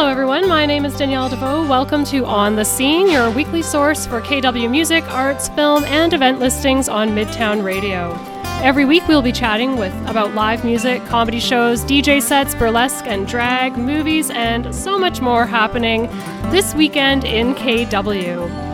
[0.00, 0.48] Hello, everyone.
[0.48, 1.68] My name is Danielle Deveau.
[1.68, 6.38] Welcome to On the Scene, your weekly source for KW music, arts, film, and event
[6.38, 8.18] listings on Midtown Radio.
[8.62, 13.28] Every week, we'll be chatting with about live music, comedy shows, DJ sets, burlesque and
[13.28, 16.06] drag, movies, and so much more happening
[16.50, 18.69] this weekend in KW.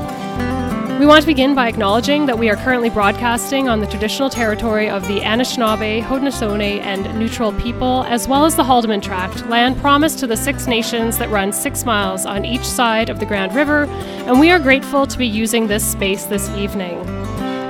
[0.98, 4.88] We want to begin by acknowledging that we are currently broadcasting on the traditional territory
[4.88, 10.18] of the Anishinaabe, Haudenosaunee, and Neutral people, as well as the Haldimand Tract, land promised
[10.20, 13.84] to the Six Nations that run six miles on each side of the Grand River,
[14.24, 16.98] and we are grateful to be using this space this evening.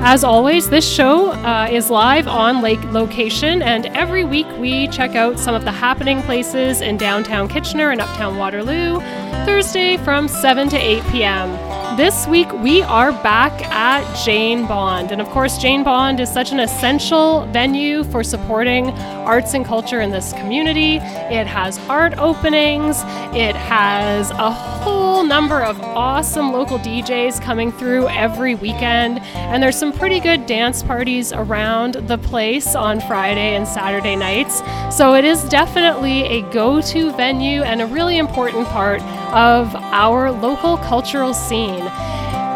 [0.08, 5.16] As always, this show uh, is live on lake location, and every week we check
[5.16, 9.00] out some of the happening places in downtown Kitchener and uptown Waterloo,
[9.44, 11.65] Thursday from 7 to 8 p.m.
[11.96, 15.12] This week we are back at Jane Bond.
[15.12, 18.90] And of course, Jane Bond is such an essential venue for supporting
[19.24, 20.96] arts and culture in this community.
[20.96, 22.98] It has art openings,
[23.34, 29.20] it has a whole number of awesome local DJs coming through every weekend.
[29.34, 34.60] And there's some pretty good dance parties around the place on Friday and Saturday nights.
[34.94, 39.00] So it is definitely a go to venue and a really important part
[39.32, 41.84] of our local cultural scene.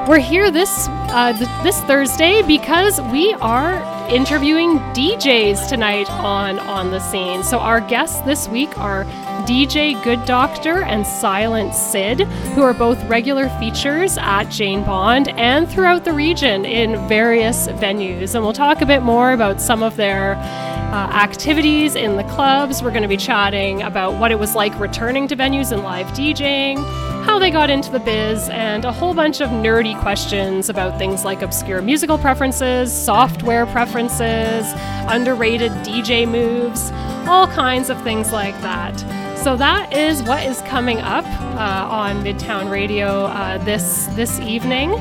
[0.09, 3.75] We're here this uh, th- this Thursday because we are
[4.11, 7.43] interviewing DJs tonight on on the scene.
[7.43, 9.05] So our guests this week are
[9.51, 12.21] DJ Good Doctor and Sylent Syd,
[12.55, 18.37] who are both regular features at Jane Bond and throughout the region in various venues.
[18.37, 22.81] And we'll talk a bit more about some of their uh, activities in the clubs.
[22.81, 26.07] We're going to be chatting about what it was like returning to venues and live
[26.13, 26.77] DJing,
[27.25, 31.25] how they got into the biz, and a whole bunch of nerdy questions about things
[31.25, 34.73] like obscure musical preferences, software preferences,
[35.09, 36.93] underrated DJ moves,
[37.29, 39.20] all kinds of things like that.
[39.43, 44.93] So that is what is coming up uh, on Midtown Radio uh, this this evening.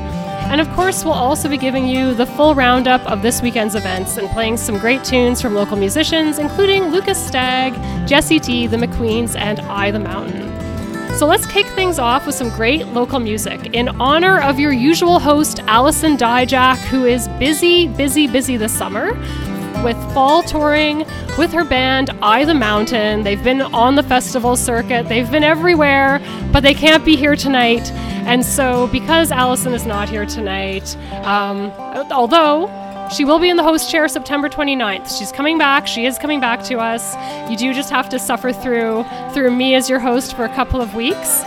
[0.48, 4.16] And of course, we'll also be giving you the full roundup of this weekend's events
[4.16, 7.74] and playing some great tunes from local musicians, including Lucas Stagg,
[8.08, 10.48] Jesse T, The McQueens, and I the Mountain.
[11.18, 15.18] So let's kick things off with some great local music in honor of your usual
[15.18, 19.12] host, Allison Dijak, who is busy, busy, busy this summer
[19.84, 21.06] with fall touring
[21.38, 23.22] with her band I the Mountain.
[23.22, 26.20] They've been on the festival circuit, they've been everywhere,
[26.52, 27.90] but they can't be here tonight.
[28.26, 31.70] And so, because Allison is not here tonight, um,
[32.10, 32.68] although
[33.14, 35.18] she will be in the host chair September 29th.
[35.18, 35.88] She's coming back.
[35.88, 37.16] She is coming back to us.
[37.50, 40.80] You do just have to suffer through through me as your host for a couple
[40.80, 41.42] of weeks.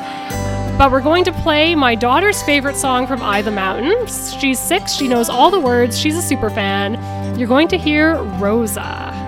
[0.78, 4.08] But we're going to play my daughter's favorite song from I the Mountain.
[4.08, 7.38] She's six, she knows all the words, she's a super fan.
[7.38, 9.23] You're going to hear Rosa.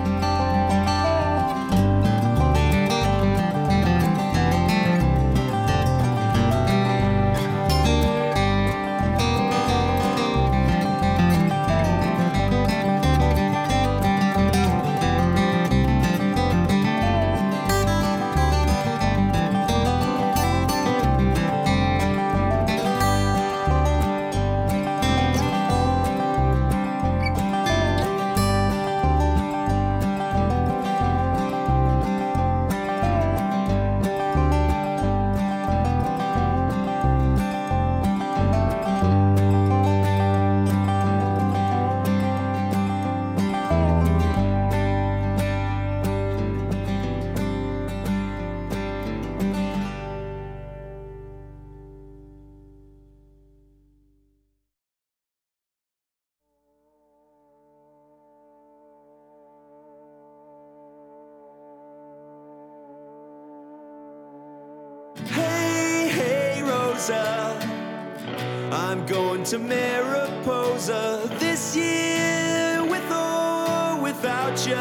[69.50, 74.74] To Mariposa this year with or without you.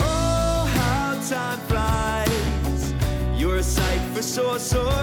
[0.00, 2.92] Oh, how time flies.
[3.40, 5.01] You're a sight for sore, sore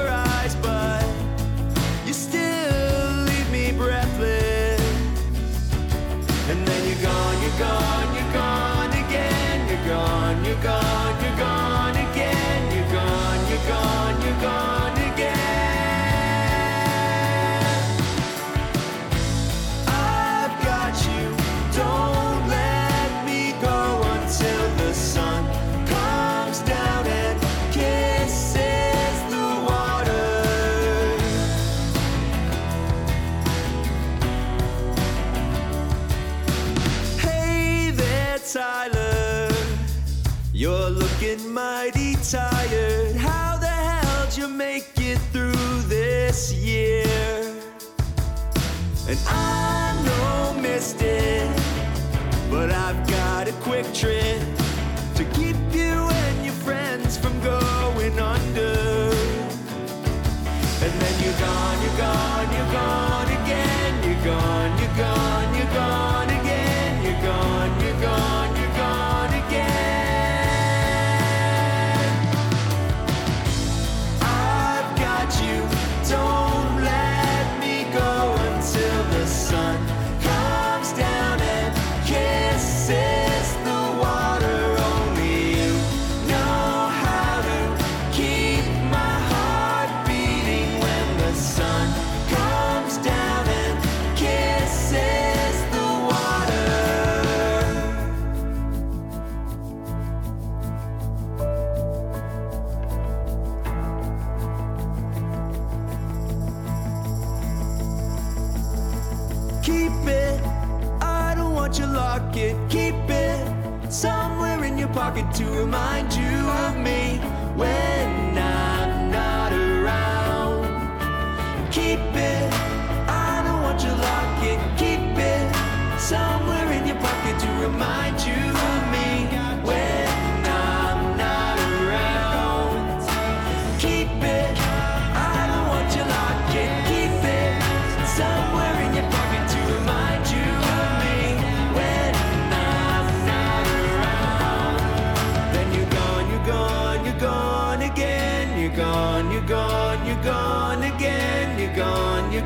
[115.33, 116.08] to remind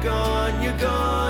[0.03, 1.22] gone, you're gone,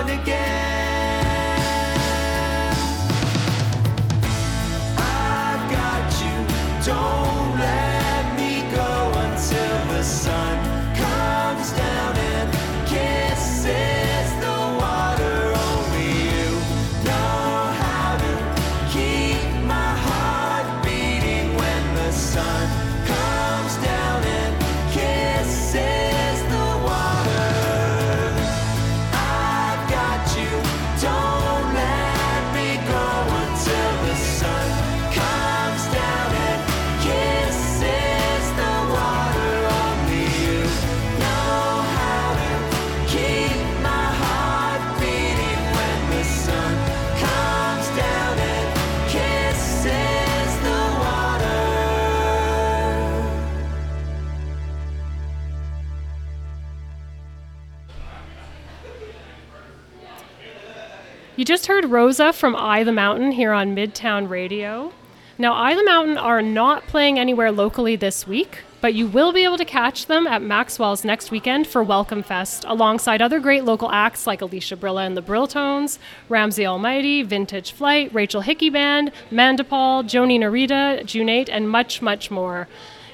[61.94, 64.92] Rosa from I the Mountain here on Midtown Radio.
[65.38, 69.44] Now, I the Mountain are not playing anywhere locally this week, but you will be
[69.44, 73.92] able to catch them at Maxwell's next weekend for Welcome Fest, alongside other great local
[73.92, 76.00] acts like Alicia Brilla and the Brilltones,
[76.30, 82.68] Ramsey Almighty, Vintage Flight, Rachel Hickey Band, Mandipal, Joni Narita, Junate, and much, much more.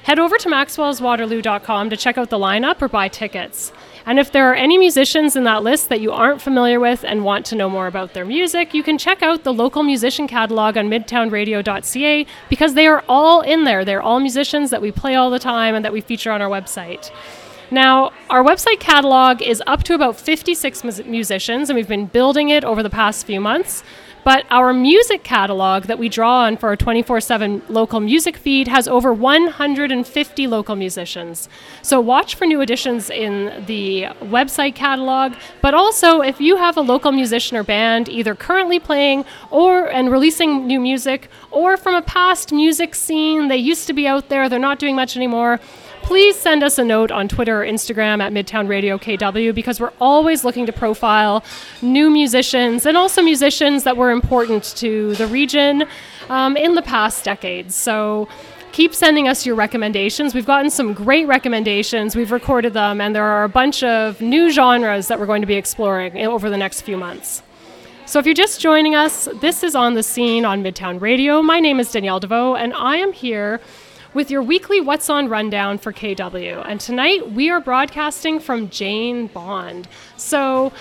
[0.04, 3.72] Head over to maxwellswaterloo.com to check out the lineup or buy tickets.
[4.06, 7.24] And if there are any musicians in that list that you aren't familiar with and
[7.24, 10.76] want to know more about their music, you can check out the local musician catalog
[10.76, 13.84] on midtownradio.ca because they are all in there.
[13.84, 16.48] They're all musicians that we play all the time and that we feature on our
[16.48, 17.10] website.
[17.72, 22.48] Now, our website catalog is up to about 56 mus- musicians, and we've been building
[22.48, 23.84] it over the past few months.
[24.24, 28.68] But our music catalog that we draw on for our 24 7 local music feed
[28.68, 31.48] has over 150 local musicians.
[31.82, 35.34] So watch for new additions in the website catalog.
[35.62, 40.10] But also, if you have a local musician or band either currently playing or and
[40.10, 44.48] releasing new music, or from a past music scene, they used to be out there,
[44.48, 45.60] they're not doing much anymore
[46.10, 49.92] please send us a note on Twitter or Instagram at Midtown Radio KW because we're
[50.00, 51.44] always looking to profile
[51.82, 55.84] new musicians and also musicians that were important to the region
[56.28, 57.76] um, in the past decades.
[57.76, 58.28] So
[58.72, 60.34] keep sending us your recommendations.
[60.34, 64.50] We've gotten some great recommendations, we've recorded them, and there are a bunch of new
[64.50, 67.40] genres that we're going to be exploring over the next few months.
[68.06, 71.40] So, if you're just joining us, this is On the Scene on Midtown Radio.
[71.40, 73.60] My name is Danielle Deveau, and I am here
[74.12, 76.64] with your weekly What's On Rundown for KW.
[76.66, 79.88] And tonight we are broadcasting from Jane Bond.
[80.16, 80.72] So,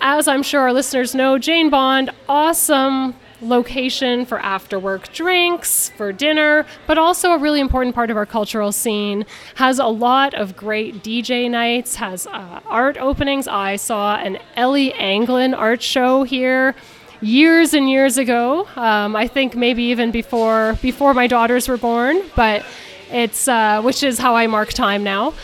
[0.00, 6.12] as I'm sure our listeners know, Jane Bond, awesome location for after work drinks, for
[6.12, 9.24] dinner, but also a really important part of our cultural scene.
[9.56, 13.48] Has a lot of great DJ nights, has uh, art openings.
[13.48, 16.74] I saw an Ellie Anglin art show here
[17.20, 18.66] years and years ago.
[18.76, 22.64] Um, I think maybe even before before my daughters were born, but
[23.10, 25.34] it's uh, which is how I mark time now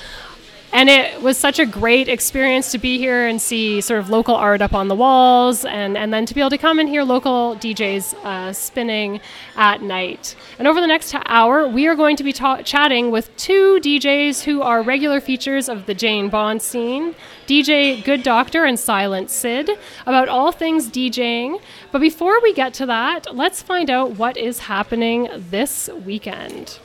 [0.74, 4.34] and it was such a great experience to be here and see sort of local
[4.34, 7.04] art up on the walls and, and then to be able to come and hear
[7.04, 9.20] local DJs uh, spinning
[9.54, 10.34] at night.
[10.58, 14.42] And over the next hour, we are going to be ta- chatting with two DJs
[14.42, 17.14] who are regular features of the Jane Bond scene
[17.46, 19.70] DJ Good Doctor and Sylent Syd
[20.06, 21.60] about all things DJing.
[21.92, 26.80] But before we get to that, let's find out what is happening this weekend.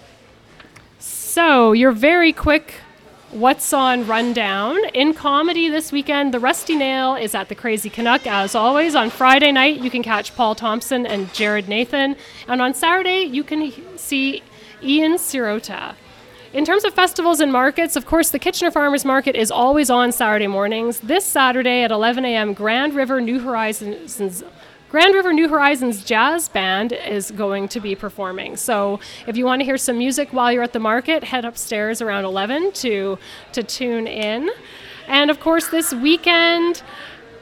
[0.99, 2.75] So, your very quick
[3.31, 4.75] What's on Rundown?
[4.95, 8.25] In comedy this weekend, The Rusty Nail is at the Crazy Canuck.
[8.25, 12.15] As always, on Friday night, you can catch Paul Thompson and Jared Nathan.
[12.47, 14.41] And on Saturday, you can see
[14.81, 15.93] Ian Sirota.
[16.53, 20.11] In terms of festivals and markets, of course, the Kitchener Farmers Market is always on
[20.11, 20.99] Saturday mornings.
[21.01, 24.43] This Saturday at 11 a.m., Grand River New Horizons
[24.89, 28.57] Grand River New Horizons Jazz Band is going to be performing.
[28.57, 32.01] So if you want to hear some music while you're at the market, head upstairs
[32.01, 33.19] around 11 to,
[33.51, 34.49] to tune in.
[35.07, 36.81] And of course, this weekend,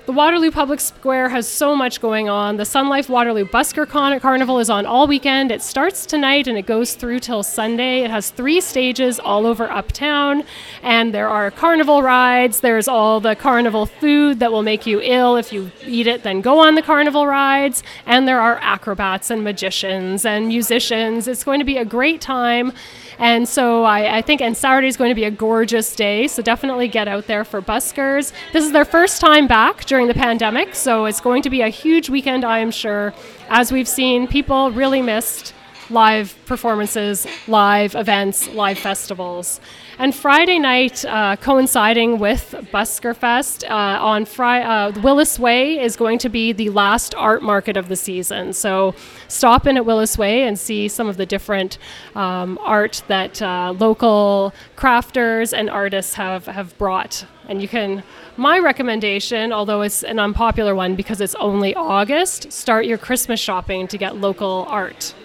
[0.08, 2.56] the Waterloo Public Square has so much going on.
[2.56, 5.52] The Sun Life Waterloo Busker Con- Carnival is on all weekend.
[5.52, 8.06] It starts tonight and it goes through till Sunday.
[8.06, 10.46] It has three stages all over uptown,
[10.82, 12.62] and there are carnival rides.
[12.62, 16.40] There's all the carnival food that will make you ill if you eat it, then
[16.40, 17.84] go on the carnival rides.
[18.06, 21.28] And there are acrobats and magicians and musicians.
[21.28, 22.72] It's going to be a great time.
[23.20, 26.28] And so I, I think, and Saturday is going to be a gorgeous day.
[26.28, 28.32] So definitely get out there for buskers.
[28.54, 30.76] This is their first time back during the pandemic.
[30.76, 33.14] So it's going to be a huge weekend, I am sure.
[33.50, 35.54] As we've seen, people really missed
[35.90, 39.60] live performances, live events, live festivals.
[40.00, 45.96] And Friday night, uh, coinciding with Busker Fest, uh, on Friday, uh, Willis Way is
[45.96, 48.54] going to be the last art market of the season.
[48.54, 48.94] So
[49.28, 51.80] stop in at Willis Way and see some of the different
[52.14, 57.26] um, art that uh, local crafters and artists have, have brought.
[57.48, 58.04] And you can,
[58.36, 63.88] my recommendation, although it's an unpopular one because it's only August, start your Christmas shopping
[63.88, 65.16] to get local art.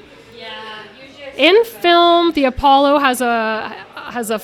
[1.37, 4.39] In film, the Apollo has a has a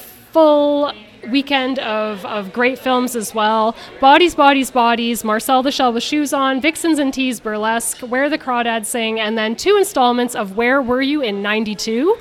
[1.30, 3.76] weekend of, of great films as well.
[4.00, 8.38] Bodies, Bodies, Bodies, Marcel the Shell with Shoes On, Vixens and Tees Burlesque, Where the
[8.38, 12.16] Crawdads Sing, and then two installments of Where Were You in 92,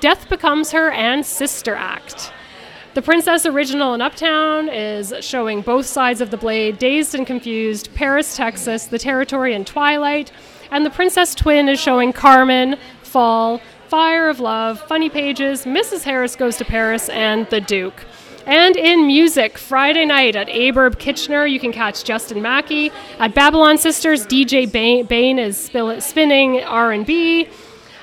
[0.00, 2.32] Death Becomes Her, and Sister Act.
[2.94, 7.94] The Princess Original in Uptown is showing both sides of the blade, Dazed and Confused,
[7.94, 10.30] Paris, Texas, The Territory, and Twilight.
[10.70, 13.62] And the Princess Twin is showing Carmen, Fall,
[13.92, 16.04] Fire of Love, Funny Pages, Mrs.
[16.04, 18.06] Harris Goes to Paris, and The Duke.
[18.46, 22.90] And in music, Friday night at Abe Erb Kitchener, you can catch Justin Mackey.
[23.18, 24.64] At Babylon Sisters, DJ
[25.06, 25.58] Bain is
[26.02, 27.48] spinning R&B.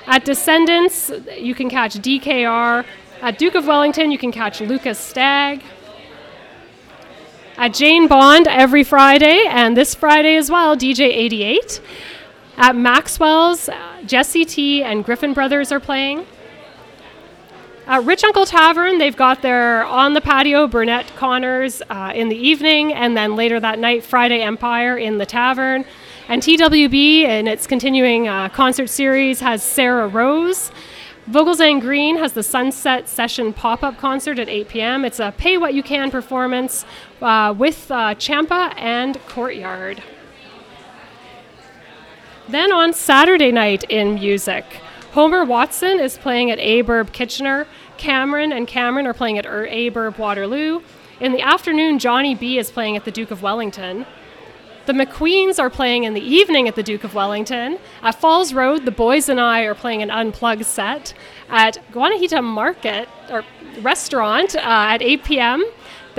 [0.06, 2.84] At Descendants, you can catch DKR.
[3.20, 5.60] At Duke of Wellington, you can catch Lucas Stagg.
[7.56, 11.80] At Jane Bond every Friday, and this Friday as well, DJ 88.
[12.60, 16.26] At Maxwell's, uh, Jesse T and Griffin Brothers are playing.
[17.86, 22.36] At Rich Uncle Tavern, they've got their on the patio Burnett Connors uh, in the
[22.36, 25.86] evening, and then later that night, Friday Empire in the tavern.
[26.28, 30.70] And TWB, in its continuing uh, concert series, has Sarah Rose.
[31.30, 35.06] Vogelsang Green has the Sunset Session pop up concert at 8 p.m.
[35.06, 36.84] It's a pay what you can performance
[37.22, 40.02] uh, with uh, Champa and Courtyard.
[42.50, 44.64] Then on Saturday night in music,
[45.12, 47.68] Homer Watson is playing at Abe Erb Kitchener.
[47.96, 50.80] Cameron and Cameron are playing at Abe Erb Waterloo.
[51.20, 54.04] In the afternoon, Johnny B is playing at the Duke of Wellington.
[54.86, 57.78] The McQueens are playing in the evening at the Duke of Wellington.
[58.02, 61.14] At Falls Road, the boys and I are playing an unplugged set.
[61.48, 63.44] At Guanahita Market or
[63.80, 65.64] restaurant uh, at 8 p.m.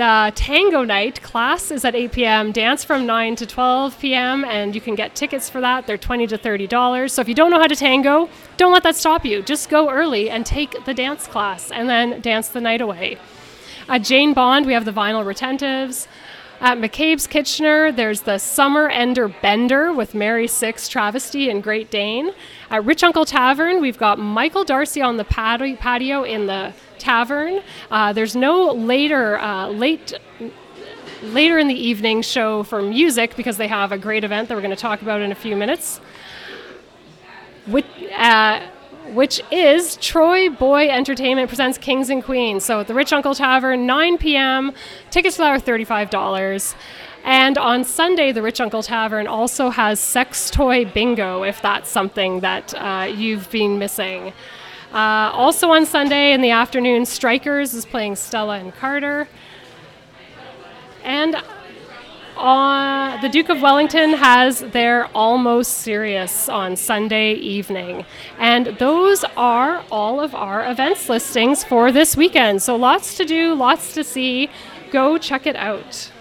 [0.02, 4.74] The tango night class is at 8 p.m., dance from 9 to 12 p.m., and
[4.74, 5.86] you can get tickets for that.
[5.86, 7.08] They're 20 to $30.
[7.08, 9.42] So if you don't know how to tango, don't let that stop you.
[9.42, 13.16] Just go early and take the dance class and then dance the night away.
[13.88, 16.08] At Jane Bond, we have the vinyl retentives.
[16.60, 22.32] At McCabe's Kitchener, there's the Summer Ender Bender with Mary Six Travesty and Great Dane.
[22.70, 27.60] At Rich Uncle Tavern, we've got Michael Darcy on the patio in the tavern.
[27.90, 30.14] Uh, there's no later uh, late
[31.22, 34.60] later in the evening show for music because they have a great event that we're
[34.60, 36.00] going to talk about in a few minutes.
[37.66, 38.60] With, uh,
[39.12, 42.64] which is Troy Boy Entertainment presents Kings and Queens.
[42.64, 44.72] So at the Rich Uncle Tavern, 9 p.m.
[45.10, 46.74] Tickets are $35.
[47.24, 52.40] And on Sunday, the Rich Uncle Tavern also has sex toy bingo, if that's something
[52.40, 54.32] that uh, you've been missing.
[54.92, 59.26] Uh, also on Sunday in the afternoon, Strikers is playing Stella and Carter.
[61.02, 61.34] And
[62.36, 68.04] uh, the Duke of Wellington has their Almost Serious on Sunday evening.
[68.38, 72.62] And those are all of our events listings for this weekend.
[72.62, 74.50] So lots to do, lots to see.
[74.90, 76.11] Go check it out.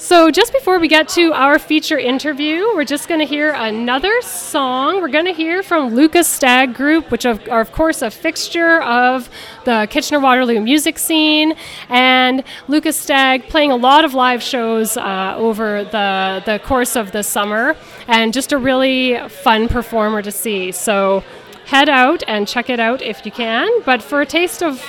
[0.00, 4.22] So, just before we get to our feature interview, we're just going to hear another
[4.22, 5.02] song.
[5.02, 9.28] We're going to hear from Lucas Stagg Group, which are, of course, a fixture of
[9.66, 11.52] the Kitchener Waterloo music scene.
[11.90, 17.12] And Lucas Stagg playing a lot of live shows uh, over the, the course of
[17.12, 17.76] the summer,
[18.08, 20.72] and just a really fun performer to see.
[20.72, 21.22] So,
[21.66, 23.68] head out and check it out if you can.
[23.82, 24.80] But for a taste of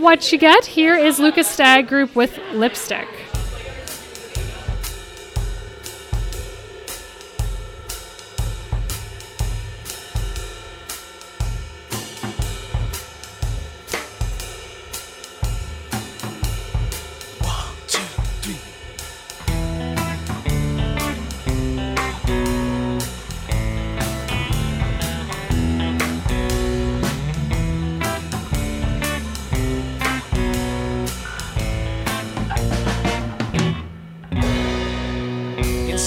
[0.00, 3.08] what you get, here is Lucas Stagg Group with Lipstick.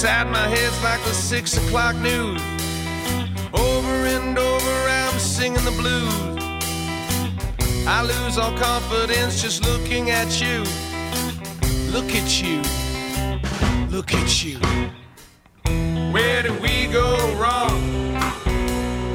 [0.05, 2.39] Inside my head's like the six o'clock news.
[3.51, 6.13] Over and over, I'm singing the blues.
[7.87, 10.59] I lose all confidence just looking at you.
[11.91, 12.61] Look at you.
[13.89, 14.59] Look at you.
[16.13, 17.09] Where did we go
[17.39, 18.15] wrong?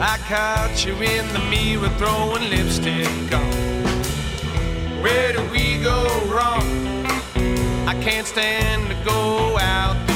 [0.03, 3.53] I caught you in the mirror throwing lipstick on.
[5.05, 6.67] Where did we go wrong?
[7.87, 10.10] I can't stand to go out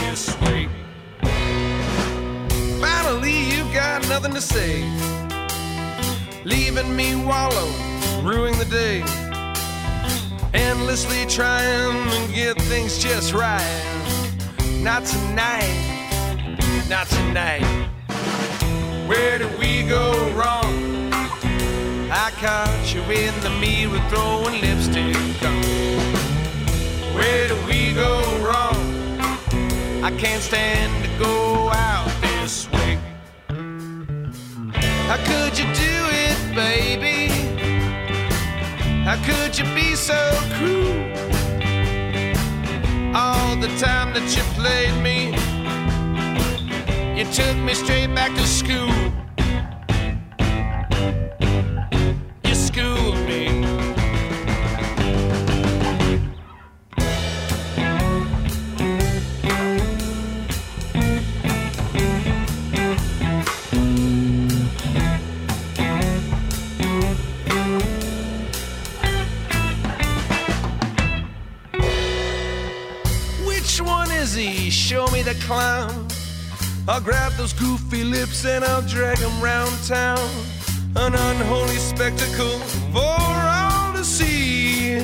[4.15, 4.85] nothing to say.
[6.45, 7.69] Leaving me wallow,
[8.23, 9.03] ruining the day.
[10.55, 13.83] Endlessly trying to get things just right.
[14.83, 15.75] Not tonight,
[16.89, 17.67] not tonight.
[19.09, 20.07] Where did we go
[20.39, 20.73] wrong?
[22.13, 25.61] I caught you in the mirror throwing lipstick on.
[27.17, 28.13] Where do we go
[28.47, 28.81] wrong?
[30.05, 32.84] I can't stand to go out this way.
[35.15, 35.97] How could you do
[36.27, 37.29] it, baby?
[39.05, 40.19] How could you be so
[40.55, 40.91] cruel?
[43.15, 45.27] All the time that you played me,
[47.17, 49.24] you took me straight back to school.
[75.25, 76.07] The clown.
[76.87, 80.19] I'll grab those goofy lips and I'll drag them round town.
[80.97, 82.59] An unholy spectacle
[82.93, 84.99] for all to see.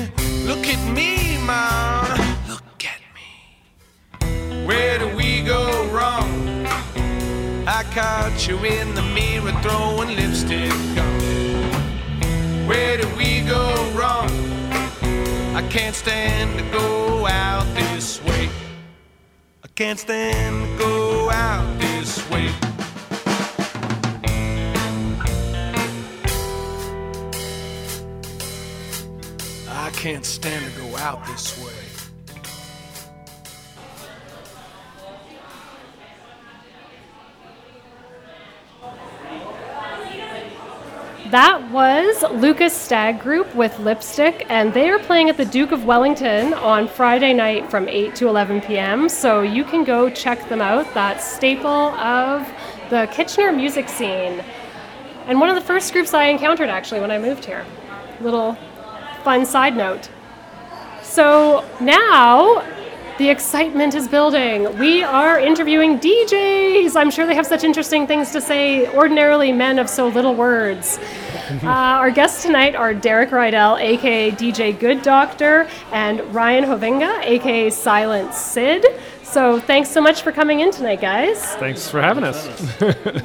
[0.45, 2.01] Look at me, ma.
[2.47, 4.63] Look at me.
[4.63, 6.67] Where do we go wrong?
[7.67, 12.67] I caught you in the mirror throwing lipstick on.
[12.67, 14.29] Where do we go wrong?
[15.55, 18.49] I can't stand to go out this way.
[19.75, 22.49] Can't stand to go out this way.
[29.69, 31.70] I can't stand to go out this way.
[41.31, 45.85] That was Lucas Stagg Group with Lipstick, and they are playing at the Duke of
[45.85, 49.07] Wellington on Friday night from 8 to 11 p.m.
[49.07, 50.93] So you can go check them out.
[50.93, 52.45] That staple of
[52.89, 54.43] the Kitchener music scene.
[55.25, 57.65] And one of the first groups I encountered actually when I moved here.
[58.19, 58.57] Little
[59.23, 60.09] fun side note.
[61.01, 62.61] So now
[63.21, 64.79] The excitement is building.
[64.79, 66.95] We are interviewing DJs.
[66.95, 70.99] I'm sure they have such interesting things to say, ordinarily men of so little words.
[71.51, 77.67] Uh, our guests tonight are Derek Rydell, aka DJ Good Doctor, and Ryan Hovinga, aka
[77.67, 78.85] Sylent Syd.
[79.23, 81.43] So thanks so much for coming in tonight, guys.
[81.55, 82.47] Thanks for having us.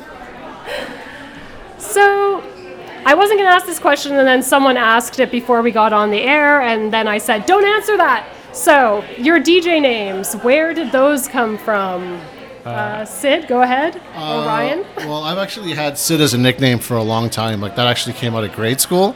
[1.78, 2.42] So
[3.06, 5.92] I wasn't going to ask this question, and then someone asked it before we got
[5.92, 8.26] on the air, and then I said, don't answer that.
[8.56, 12.18] So, your DJ names, where did those come from?
[12.64, 13.96] Uh, Sid, go ahead.
[13.96, 14.84] or Ryan?
[14.96, 17.60] Well, I've actually had Sid as a nickname for a long time.
[17.60, 19.14] Like that actually came out of grade school.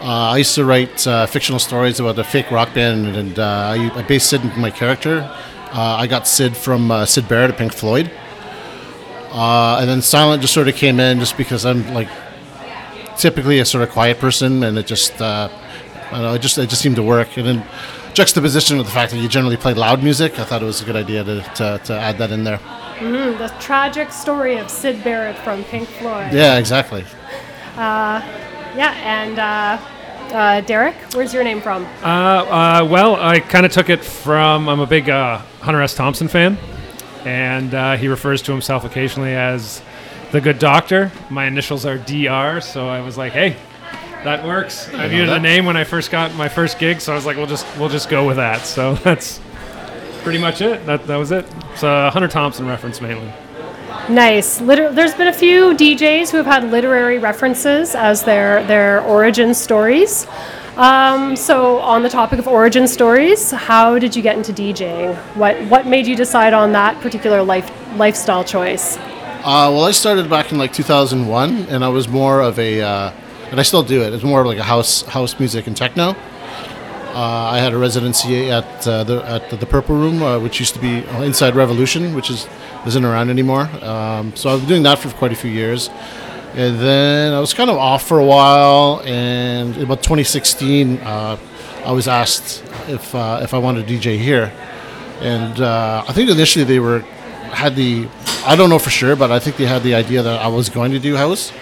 [0.00, 3.42] Uh, I used to write uh, fictional stories about a fake rock band, and uh,
[3.44, 5.20] I, I based Sid in my character.
[5.70, 8.10] Uh, I got Sid from uh, Syd Barrett of Pink Floyd,
[9.32, 12.08] uh, and then Silent just sort of came in just because I'm like
[13.18, 15.50] typically a sort of quiet person, and it just uh,
[16.06, 17.36] I don't know, it just it just seemed to work.
[17.36, 17.66] And then
[18.14, 20.84] juxtaposition with the fact that you generally play loud music, I thought it was a
[20.84, 22.60] good idea to, to, to add that in there.
[23.00, 26.32] The tragic story of Syd Barrett from Pink Floyd.
[26.32, 27.04] Yeah, exactly.
[28.74, 29.78] Yeah, and uh,
[30.34, 31.84] uh, Derek, where's your name from?
[32.02, 34.68] Uh, uh, well, I kind of took it from.
[34.68, 35.94] I'm a big uh, Hunter S.
[35.94, 36.56] Thompson fan,
[37.26, 39.82] and uh, he refers to himself occasionally as
[40.30, 41.12] the Good Doctor.
[41.28, 43.56] My initials are DR, so I was like, hey,
[44.24, 44.88] that works.
[44.92, 47.36] I needed a name when I first got my first gig, so I was like,
[47.36, 48.60] we'll just we'll just go with that.
[48.66, 49.40] So that's
[50.22, 50.84] pretty much it.
[50.86, 51.46] That that was it.
[51.72, 53.32] It's a Hunter Thompson reference mainly.
[54.08, 54.60] Nice.
[54.60, 59.54] Liter- there's been a few DJs who have had literary references as their their origin
[59.54, 60.26] stories.
[60.76, 65.14] Um, so, on the topic of origin stories, how did you get into DJing?
[65.36, 68.96] What what made you decide on that particular life lifestyle choice?
[69.44, 73.12] Uh, well, I started back in like 2001, and I was more of a, uh,
[73.52, 74.14] and I still do it.
[74.14, 76.16] It's more like a house house music and techno.
[77.14, 80.72] Uh, I had a residency at uh, the at the, Purple Room, uh, which used
[80.72, 82.48] to be inside Revolution, which is
[82.86, 83.68] isn't around anymore.
[83.82, 85.90] Um, so I've been doing that for quite a few years,
[86.54, 89.02] and then I was kind of off for a while.
[89.04, 91.36] And about 2016, uh,
[91.84, 94.50] I was asked if uh, if I wanted to DJ here,
[95.20, 97.00] and uh, I think initially they were
[97.52, 98.08] had the
[98.46, 100.70] I don't know for sure, but I think they had the idea that I was
[100.70, 101.52] going to do house,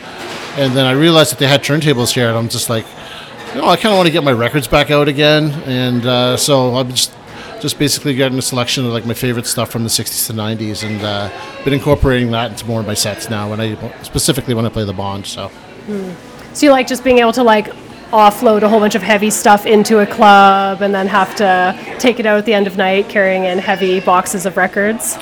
[0.60, 2.84] and then I realized that they had turntables here, and I'm just like,
[3.54, 6.36] you know, I kind of want to get my records back out again, and uh,
[6.36, 7.14] so I'm just
[7.60, 10.86] just basically getting a selection of like my favorite stuff from the 60s to 90s,
[10.86, 11.30] and uh,
[11.64, 13.48] been incorporating that into more of my sets now.
[13.48, 15.50] When I specifically when I play the Bond, so.
[16.52, 17.72] So you like just being able to like
[18.12, 22.18] offload a whole bunch of heavy stuff into a club and then have to take
[22.18, 25.16] it out at the end of night carrying in heavy boxes of records?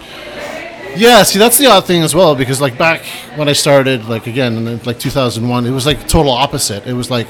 [0.98, 3.02] Yeah, see, that's the odd thing as well because like back
[3.36, 6.86] when I started, like again in like 2001, it was like total opposite.
[6.88, 7.28] It was like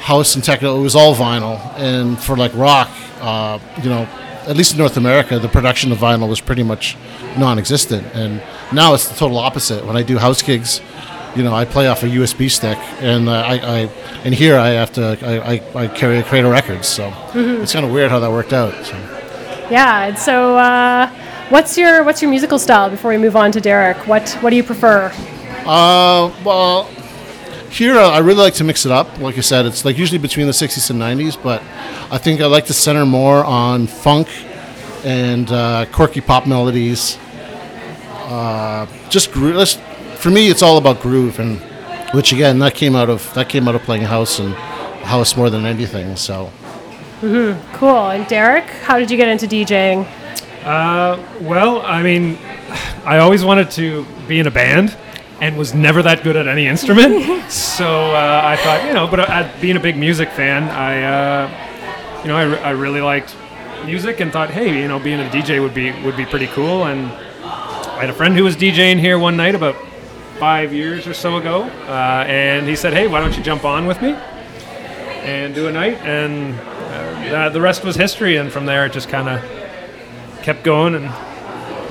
[0.00, 0.76] house and techno.
[0.76, 4.02] It was all vinyl, and for like rock, uh, you know,
[4.48, 6.96] at least in North America, the production of vinyl was pretty much
[7.36, 8.04] non-existent.
[8.14, 9.84] And now it's the total opposite.
[9.86, 10.80] When I do house gigs,
[11.36, 13.78] you know, I play off a USB stick, and uh, I, I
[14.24, 16.88] and here I have to I, I, I carry a crate of records.
[16.88, 18.74] So it's kind of weird how that worked out.
[18.84, 18.96] So.
[19.70, 21.10] Yeah, and so uh,
[21.50, 24.06] what's your what's your musical style before we move on to Derek?
[24.06, 25.12] What what do you prefer?
[25.66, 26.84] Uh, well,
[27.70, 29.18] here uh, I really like to mix it up.
[29.18, 31.62] Like I said, it's like usually between the 60s and 90s, but
[32.10, 34.28] I think I like to center more on funk
[35.04, 37.18] and uh, quirky pop melodies.
[38.24, 39.68] Uh, just groove.
[40.16, 41.60] For me, it's all about groove, and
[42.12, 44.54] which again, that came out of that came out of playing house and
[45.04, 46.16] house more than anything.
[46.16, 46.50] So.
[47.72, 48.10] Cool.
[48.10, 50.06] And Derek, how did you get into DJing?
[50.68, 52.36] Uh, well, I mean,
[53.06, 54.94] I always wanted to be in a band
[55.40, 57.24] and was never that good at any instrument.
[57.50, 62.20] so uh, I thought, you know, but uh, being a big music fan, I, uh,
[62.20, 63.34] you know, I, re- I really liked
[63.86, 66.84] music and thought, hey, you know, being a DJ would be would be pretty cool.
[66.84, 69.74] And I had a friend who was DJing here one night about
[70.38, 73.86] five years or so ago, uh, and he said, hey, why don't you jump on
[73.86, 75.96] with me and do a night?
[76.02, 76.60] And
[77.32, 78.36] uh, the rest was history.
[78.36, 79.57] And from there, it just kind of
[80.42, 81.04] kept going and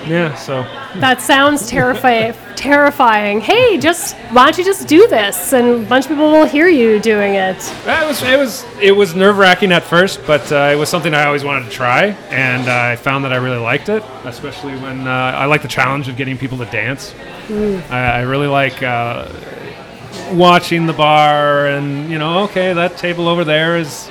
[0.09, 0.63] yeah so
[0.99, 2.33] That sounds terrifying.
[2.55, 3.41] terrifying.
[3.41, 6.67] Hey, just why don't you just do this, and a bunch of people will hear
[6.69, 7.57] you doing it.
[7.85, 11.25] it was it was it was nerve-wracking at first but uh, it was something i
[11.25, 15.05] always wanted to try and uh, i found that i really liked it especially when
[15.07, 15.11] uh,
[15.43, 17.13] i like the challenge of getting people to dance
[17.91, 19.27] I, I really like uh,
[20.31, 24.09] watching the bar and you know okay that table over there is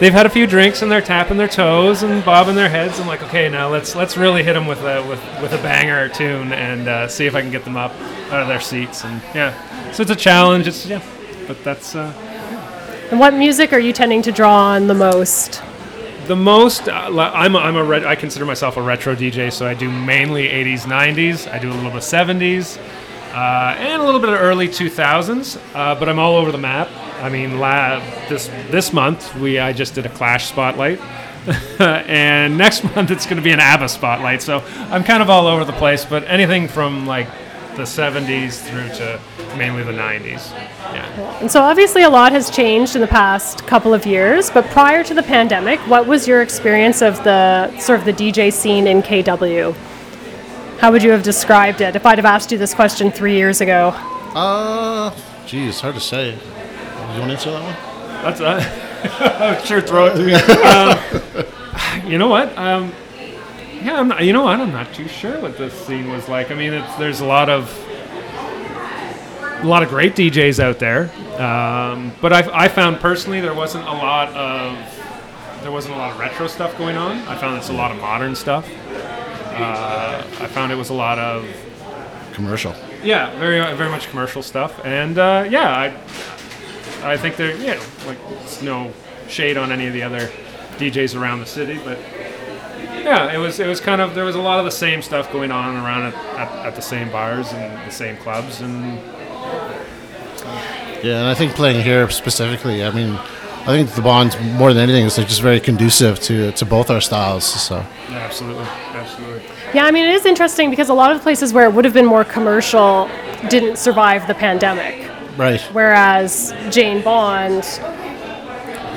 [0.00, 2.98] they've had a few drinks and they're tapping their toes and bobbing their heads.
[2.98, 6.08] I'm like, okay, now let's let's really hit them with a with, with a banger
[6.08, 7.92] tune and uh, see if I can get them up
[8.32, 9.04] out of their seats.
[9.04, 10.66] And yeah, so it's a challenge.
[10.66, 11.02] It's yeah,
[11.46, 12.12] but that's uh,
[13.10, 15.62] And what music are you tending to draw on the most?
[16.26, 19.66] the most uh, I'm a, I'm a ret- I consider myself a retro DJ, so
[19.66, 21.52] I do mainly 80s, 90s.
[21.52, 22.78] I do a little bit of 70s,
[23.32, 25.60] uh, and a little bit of early 2000s.
[25.74, 26.88] Uh, but I'm all over the map.
[27.20, 31.00] I mean, la- this this month we I just did a Clash spotlight,
[31.78, 34.42] and next month it's going to be an ABBA spotlight.
[34.42, 36.04] So I'm kind of all over the place.
[36.04, 37.28] But anything from like
[37.76, 39.20] the 70s through to
[39.56, 40.52] mainly the 90s.
[40.92, 41.38] Yeah.
[41.40, 45.02] And so obviously a lot has changed in the past couple of years, but prior
[45.04, 49.02] to the pandemic, what was your experience of the sort of the DJ scene in
[49.02, 49.74] KW?
[50.78, 53.60] How would you have described it if I'd have asked you this question three years
[53.60, 53.92] ago?
[54.34, 55.14] Uh,
[55.46, 56.38] geez, hard to say.
[57.14, 57.76] You want to answer that one?
[58.24, 60.34] That's uh, sure throw it to me.
[60.34, 62.56] Um, you know what?
[62.58, 62.92] Um,
[63.82, 64.60] yeah, I'm not, you know what?
[64.60, 66.50] I'm not too sure what this scene was like.
[66.50, 67.74] I mean, it's, there's a lot of
[69.62, 73.84] a lot of great DJs out there, um, but I, I found personally there wasn't
[73.84, 74.76] a lot of
[75.62, 77.18] there wasn't a lot of retro stuff going on.
[77.28, 78.66] I found it's a lot of modern stuff.
[78.88, 81.46] Uh, I found it was a lot of
[82.32, 82.74] Commercial.
[83.02, 85.88] yeah, very very much commercial stuff, and uh, yeah, I
[87.02, 88.92] I think there yeah like it's no
[89.28, 90.30] shade on any of the other
[90.78, 91.98] DJs around the city, but
[93.04, 95.32] yeah, it was it was kind of there was a lot of the same stuff
[95.32, 98.98] going on around at, at, at the same bars and the same clubs, and
[101.02, 103.18] Yeah, and I think playing here specifically, I mean,
[103.62, 106.90] I think the bonds more than anything is like just very conducive to to both
[106.90, 107.44] our styles.
[107.44, 107.76] So
[108.08, 109.42] yeah, absolutely, absolutely.
[109.74, 111.84] Yeah, I mean, it is interesting because a lot of the places where it would
[111.84, 113.08] have been more commercial
[113.48, 115.60] didn't survive the pandemic, right.
[115.72, 117.64] whereas Jane Bond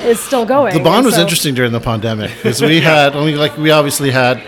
[0.04, 0.74] is still going.
[0.74, 4.10] The bond was so- interesting during the pandemic because we had only like we obviously
[4.10, 4.42] had,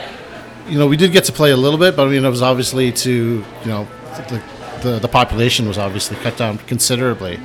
[0.69, 2.43] you know, we did get to play a little bit, but I mean it was
[2.43, 3.89] obviously to you know
[4.29, 4.43] the
[4.83, 7.41] the, the population was obviously cut down considerably,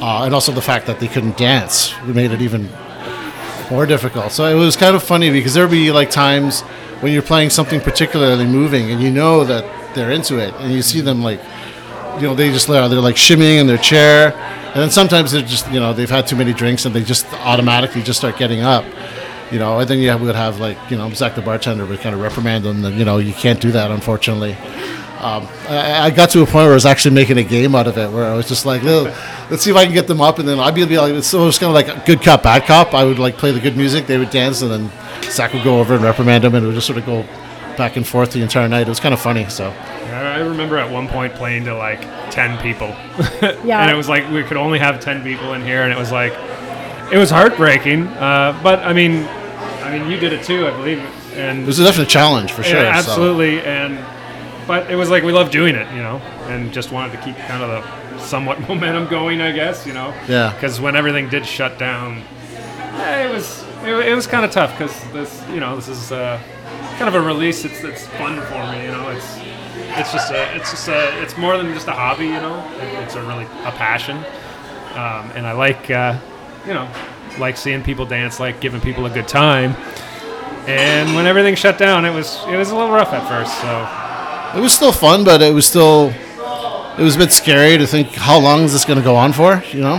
[0.00, 2.68] uh, and also the fact that they couldn't dance we made it even
[3.70, 4.32] more difficult.
[4.32, 6.60] So it was kind of funny because there'd be like times
[7.00, 10.82] when you're playing something particularly moving and you know that they're into it, and you
[10.82, 11.40] see them like
[12.16, 15.70] you know, they just they're like shimmying in their chair, and then sometimes they're just
[15.70, 18.84] you know they've had too many drinks and they just automatically just start getting up,
[19.50, 22.14] you know, and then you would have like you know Zach the bartender would kind
[22.14, 24.56] of reprimand them that you know you can't do that unfortunately.
[25.22, 27.86] Um, I, I got to a point where I was actually making a game out
[27.86, 30.40] of it, where I was just like, let's see if I can get them up,
[30.40, 32.64] and then I'd be, be like, so it was kind of like good cop, bad
[32.64, 32.92] cop.
[32.92, 34.90] I would like play the good music, they would dance, and then
[35.30, 37.24] Zach would go over and reprimand them, and it would just sort of go
[37.76, 38.82] back and forth the entire night.
[38.86, 39.48] It was kind of funny.
[39.48, 42.88] So I remember at one point playing to like ten people,
[43.64, 43.82] Yeah.
[43.82, 46.12] and it was like we could only have ten people in here, and it was
[46.12, 46.32] like
[47.12, 48.06] it was heartbreaking.
[48.08, 49.24] Uh, but I mean,
[49.82, 50.98] I mean, you did it too, I believe,
[51.34, 52.80] and it was definitely a definite challenge for sure.
[52.82, 53.10] Yeah, so.
[53.10, 53.60] absolutely.
[53.62, 53.98] And
[54.66, 56.16] but it was like we loved doing it, you know,
[56.48, 60.14] and just wanted to keep kind of the somewhat momentum going, I guess, you know.
[60.28, 60.52] Yeah.
[60.54, 62.22] Because when everything did shut down,
[62.94, 66.12] eh, it was it, it was kind of tough because this, you know, this is
[66.12, 66.40] uh,
[66.98, 67.64] kind of a release.
[67.64, 69.08] It's it's fun for me, you know.
[69.10, 69.36] It's
[69.98, 72.58] it's just a it's just a it's more than just a hobby, you know.
[72.78, 74.16] It, it's a really a passion,
[74.94, 76.18] um, and I like uh,
[76.66, 76.88] you know
[77.38, 79.74] like seeing people dance, like giving people a good time.
[80.68, 83.60] And when everything shut down, it was it was a little rough at first.
[83.60, 86.12] So It was still fun, but it was still
[86.98, 89.32] it was a bit scary to think how long is this going to go on
[89.32, 89.62] for?
[89.72, 89.94] You know,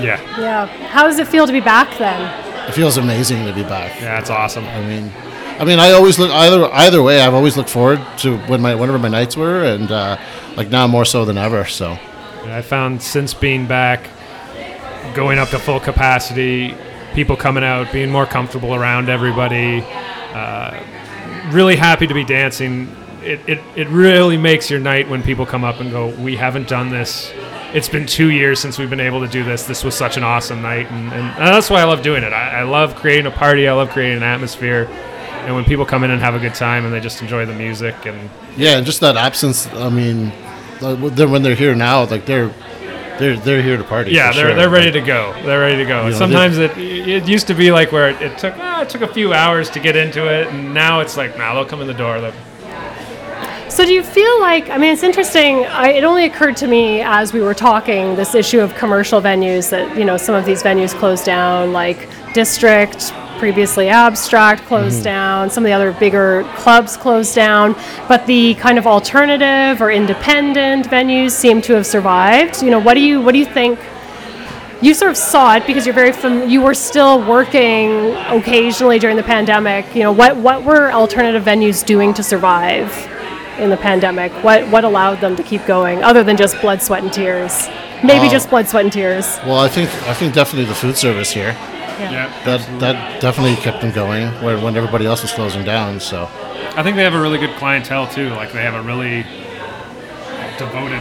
[0.00, 0.66] yeah, Yeah.
[0.88, 2.46] How does it feel to be back then?
[2.68, 4.00] it feels amazing to be back.
[4.00, 4.64] yeah, it's awesome.
[4.66, 5.10] I mean,
[5.60, 7.20] I mean, I always look either either way.
[7.20, 10.16] I've always looked forward to when my whenever my nights were, and uh,
[10.56, 11.66] like now more so than ever.
[11.66, 11.98] So
[12.42, 14.08] And I found since being back,
[15.14, 16.74] going up to full capacity,
[17.12, 19.84] people coming out, being more comfortable around everybody,
[20.32, 20.82] uh,
[21.50, 22.96] really happy to be dancing.
[23.22, 26.68] It, it, it really makes your night when people come up and go, We haven't
[26.68, 27.30] done this.
[27.74, 29.64] It's been two years since we've been able to do this.
[29.64, 30.90] This was such an awesome night.
[30.90, 32.32] And, and, that's why I love doing it.
[32.32, 34.88] I, I love creating a party, I love creating an atmosphere.
[35.44, 37.54] And when people come in and have a good time and they just enjoy the
[37.54, 39.66] music and yeah, and just that absence.
[39.68, 40.32] I mean,
[40.80, 42.52] like, when they're- here now, like they're
[43.18, 44.12] they're they're here to party.
[44.12, 44.54] Yeah, they're, sure.
[44.54, 45.34] they're ready to go.
[45.44, 46.06] They're ready to go.
[46.06, 48.88] You know, Sometimes it it used to be like where it, it took ah, it
[48.88, 51.80] took a few hours to get into it, and now it's like now they'll come
[51.80, 52.32] in the door.
[53.68, 57.02] So do you feel like I mean it's interesting I, it only occurred to me
[57.02, 60.62] as we were talking this issue of commercial venues that you know some of these
[60.62, 66.94] venues closed down like District previously Abstract closed down some of the other bigger clubs
[66.98, 67.74] closed down
[68.06, 72.62] but the kind of alternative or independent venues seem to have survived.
[72.62, 73.78] You know what do you what do you think?
[74.82, 79.16] You sort of saw it because you're very fam- you were still working occasionally during
[79.16, 79.84] the pandemic.
[79.96, 82.88] You know what what were alternative venues doing to survive
[83.58, 84.32] in the pandemic?
[84.44, 87.68] What what allowed them to keep going other than just blood sweat and tears?
[88.04, 89.38] Maybe Uh, just blood sweat and tears.
[89.46, 91.56] Well, I think I think definitely the food service here.
[92.00, 92.44] Yeah.
[92.44, 96.00] that that definitely kept them going when, when everybody else was closing down.
[96.00, 96.28] So
[96.76, 98.30] I think they have a really good clientele too.
[98.30, 99.24] Like they have a really
[100.58, 101.00] devoted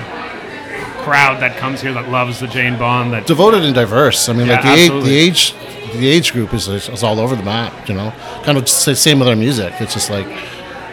[1.03, 3.13] crowd that comes here that loves the Jane Bond.
[3.13, 4.29] That devoted and diverse.
[4.29, 5.53] I mean, Yeah, like the age, the age,
[5.93, 7.87] the age group is, is all over the map.
[7.87, 8.11] You know,
[8.43, 9.73] kind of just the same with our music.
[9.79, 10.27] It's just like,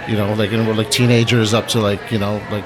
[0.08, 2.64] you know, like you know, we're like teenagers up to like you know like,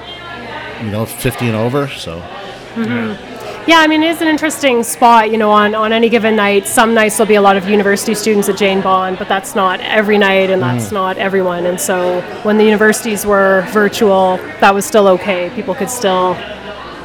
[0.81, 1.87] you know, fifty and over.
[1.87, 3.30] So Yeah, mm-hmm.
[3.67, 6.67] I mean, it is an interesting spot, you know, on, on any given night.
[6.67, 9.79] Some nights there'll be a lot of university students at Jane Bond, but that's not
[9.81, 10.93] every night and that's Mm.
[10.93, 11.65] not everyone.
[11.65, 15.49] And so when the universities were virtual, that was still okay.
[15.55, 16.35] People could still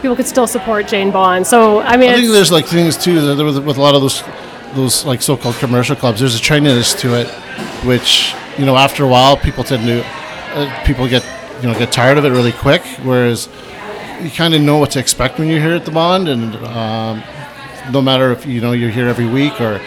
[0.02, 1.46] people could still support Jane Bond.
[1.46, 4.00] So, I mean, I think there's like things too that with, with a lot of
[4.02, 4.22] those
[4.74, 6.20] those like so-called commercial clubs.
[6.20, 7.28] There's a trendiness to it,
[7.84, 10.04] which you know after a while people tend to
[10.54, 11.24] uh, people get
[11.62, 12.82] you know get tired of it really quick.
[13.02, 13.48] Whereas
[14.22, 17.22] you kind of know what to expect when you're here at the Bond, and um,
[17.92, 19.80] no matter if you know you're here every week or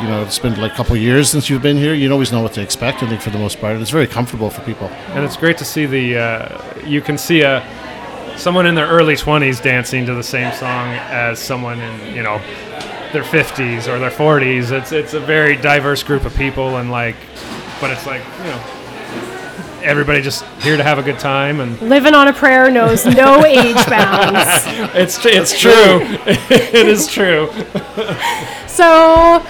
[0.00, 2.42] you know it's been like a couple years since you've been here, you always know
[2.42, 3.02] what to expect.
[3.02, 4.88] I think for the most part, it's very comfortable for people.
[5.14, 7.62] and it's great to see the uh, you can see a
[8.36, 12.38] someone in their early 20s dancing to the same song as someone in you know
[13.12, 17.16] their 50s or their 40s it's it's a very diverse group of people and like
[17.80, 18.60] but it's like you know
[19.86, 23.44] everybody just here to have a good time and living on a prayer knows no
[23.46, 24.64] age bounds.
[24.94, 25.72] it's it's true
[26.26, 27.48] it is true
[28.68, 29.42] So,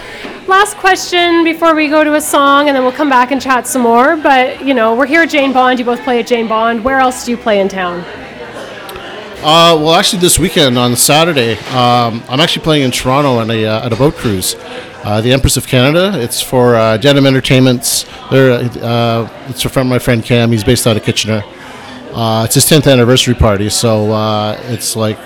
[0.47, 3.67] last question before we go to a song, and then we'll come back and chat
[3.67, 4.17] some more.
[4.17, 5.81] But, you know, we're here at Jane Bond.
[5.81, 6.85] You both play at Jane Bond.
[6.85, 8.05] Where else do you play in town?
[9.43, 13.65] Uh, well, actually, this weekend on Saturday, um, I'm actually playing in Toronto on a,
[13.67, 14.55] uh, at a boat cruise.
[15.07, 16.21] Uh, the Empress of Canada.
[16.21, 18.05] It's for uh, Denim Entertainments.
[18.33, 20.51] Uh, it's from my friend Cam.
[20.51, 21.45] He's based out of Kitchener.
[22.13, 25.17] Uh, it's his 10th anniversary party, so uh, it's like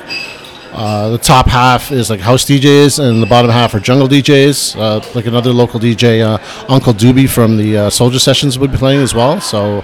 [0.72, 5.14] uh, the top half is like house DJs, and the bottom half are jungle DJs.
[5.14, 6.26] Like another local DJ,
[6.68, 9.40] Uncle Doobie from the Soldier Sessions would be playing as well.
[9.40, 9.82] So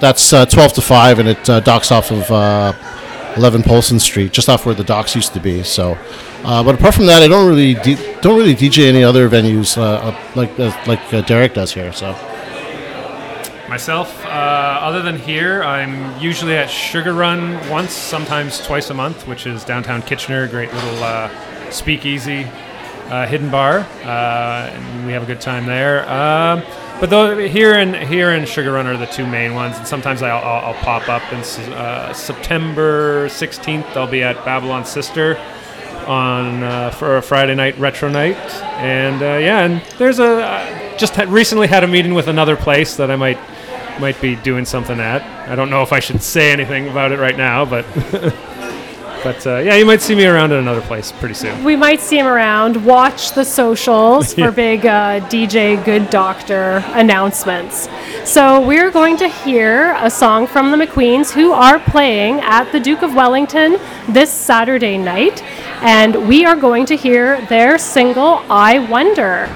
[0.00, 2.28] that's uh, 12 to 5, and it docks off of
[3.36, 5.62] 11 Polson Street, just off where the docks used to be.
[5.62, 5.98] So,
[6.44, 9.76] uh, but apart from that, I don't really D- don't really DJ any other venues
[9.76, 11.92] uh, like uh, like uh, Derek does here.
[11.92, 12.16] So.
[13.68, 19.26] Myself, uh, other than here, I'm usually at Sugar Run once, sometimes twice a month,
[19.26, 20.46] which is downtown Kitchener.
[20.46, 21.30] Great little
[21.70, 22.46] speakeasy,
[23.10, 26.08] uh, hidden bar, uh, we have a good time there.
[26.10, 26.62] Um,
[26.98, 30.22] but though here and here and Sugar Run are the two main ones, and sometimes
[30.22, 31.22] I'll, I'll, I'll pop up.
[31.32, 31.42] And
[31.74, 35.36] uh, September 16th, I'll be at Babylon Sister
[36.06, 38.36] on uh, for a Friday night retro night,
[38.76, 42.56] and uh, yeah, and there's a uh, just had recently had a meeting with another
[42.56, 43.38] place that I might
[44.00, 45.22] might be doing something at.
[45.48, 47.84] I don't know if I should say anything about it right now, but
[49.26, 51.64] but uh, yeah, you might see me around at another place pretty soon.
[51.64, 52.84] We might see him around.
[52.84, 57.88] Watch the socials for big uh, DJ Good Doctor announcements.
[58.24, 62.78] So, we're going to hear a song from the McQueens who are playing at the
[62.78, 65.42] Duke of Wellington this Saturday night.
[65.82, 69.48] And we are going to hear their single, I Wonder.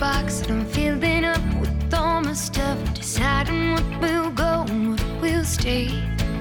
[0.00, 5.04] box that I'm filling up with all my stuff, deciding what will go and what
[5.20, 5.88] will stay.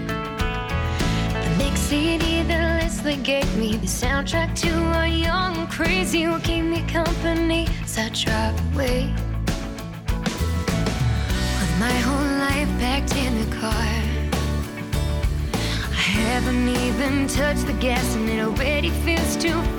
[0.07, 6.39] The next CD, the list they gave me, the soundtrack to a young crazy who
[6.39, 9.14] keep me company as I drive away.
[11.60, 13.91] With my whole life packed in the car,
[15.91, 19.78] I haven't even touched the gas and it already feels too.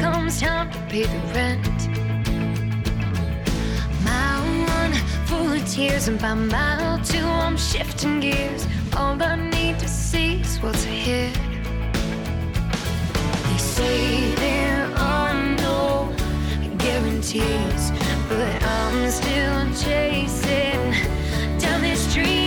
[0.00, 1.78] comes time to pay the rent.
[4.04, 4.44] Mile
[4.76, 4.92] one
[5.26, 8.66] full of tears, and by mile two, I'm shifting gears.
[8.96, 11.34] All I need to see is what's ahead.
[13.44, 16.12] They say there are no
[16.78, 17.92] guarantees,
[18.28, 20.92] but I'm still chasing
[21.58, 22.37] down this street.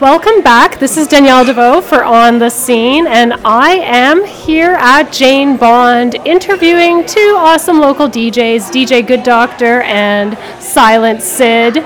[0.00, 0.78] Welcome back.
[0.78, 6.14] This is Danielle Deveau for On the Scene, and I am here at Jane Bond
[6.24, 11.78] interviewing two awesome local DJs, DJ Good Doctor and Sylent Syd.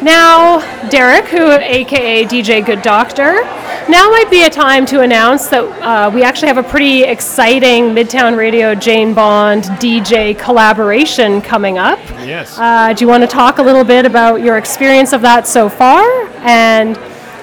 [0.00, 3.42] Now, Derek, who aka DJ Good Doctor,
[3.88, 7.94] now might be a time to announce that uh, we actually have a pretty exciting
[7.94, 11.98] Midtown Radio Jane Bond DJ collaboration coming up.
[12.24, 12.58] Yes.
[12.58, 15.68] Uh, do you want to talk a little bit about your experience of that so
[15.68, 16.02] far,
[16.38, 16.98] and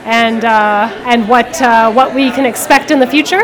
[0.05, 3.43] and uh, and what uh, what we can expect in the future?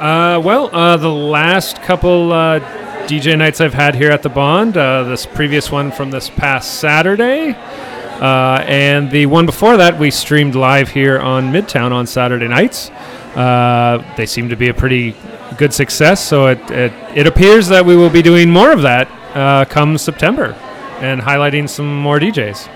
[0.00, 2.58] Uh, well, uh, the last couple uh,
[3.06, 6.80] DJ nights I've had here at the Bond, uh, this previous one from this past
[6.80, 7.52] Saturday,
[8.20, 12.90] uh, and the one before that, we streamed live here on Midtown on Saturday nights.
[13.34, 15.16] Uh, they seem to be a pretty
[15.56, 19.08] good success, so it, it, it appears that we will be doing more of that
[19.34, 20.52] uh, come September
[21.00, 22.66] and highlighting some more DJs.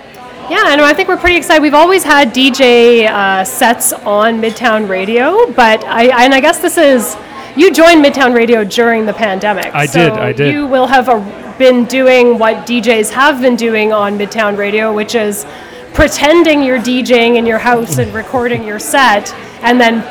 [0.51, 1.63] Yeah, and I think we're pretty excited.
[1.63, 6.77] We've always had DJ uh, sets on Midtown Radio, but I and I guess this
[6.77, 7.17] is
[7.57, 9.75] you joined Midtown Radio during the pandemic.
[9.75, 10.53] I so did, I did.
[10.53, 15.15] You will have uh been doing what DJs have been doing on Midtown Radio, which
[15.15, 15.47] is
[15.93, 19.33] pretending you're DJing in your house and recording your set,
[19.63, 20.03] and then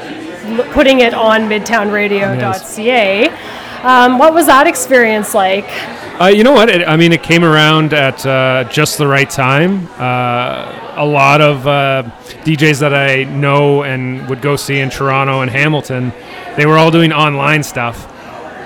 [0.72, 3.30] putting it on MidtownRadio.ca.
[3.84, 5.66] Um, what was that experience like?
[6.22, 6.70] Uh, you know what?
[6.70, 9.88] It, I mean, it came around at uh, just the right time.
[9.98, 12.04] Uh, a lot of uh,
[12.46, 16.14] DJs that I know and would go see in Toronto and Hamilton,
[16.56, 18.08] they were all doing online stuff.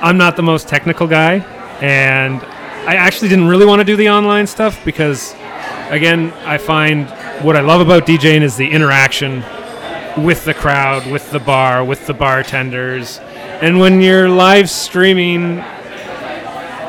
[0.03, 1.39] I'm not the most technical guy,
[1.81, 2.43] and
[2.87, 5.33] I actually didn't really want to do the online stuff because,
[5.89, 7.09] again, I find
[7.43, 9.43] what I love about DJing is the interaction
[10.23, 13.19] with the crowd, with the bar, with the bartenders.
[13.61, 15.57] And when you're live streaming,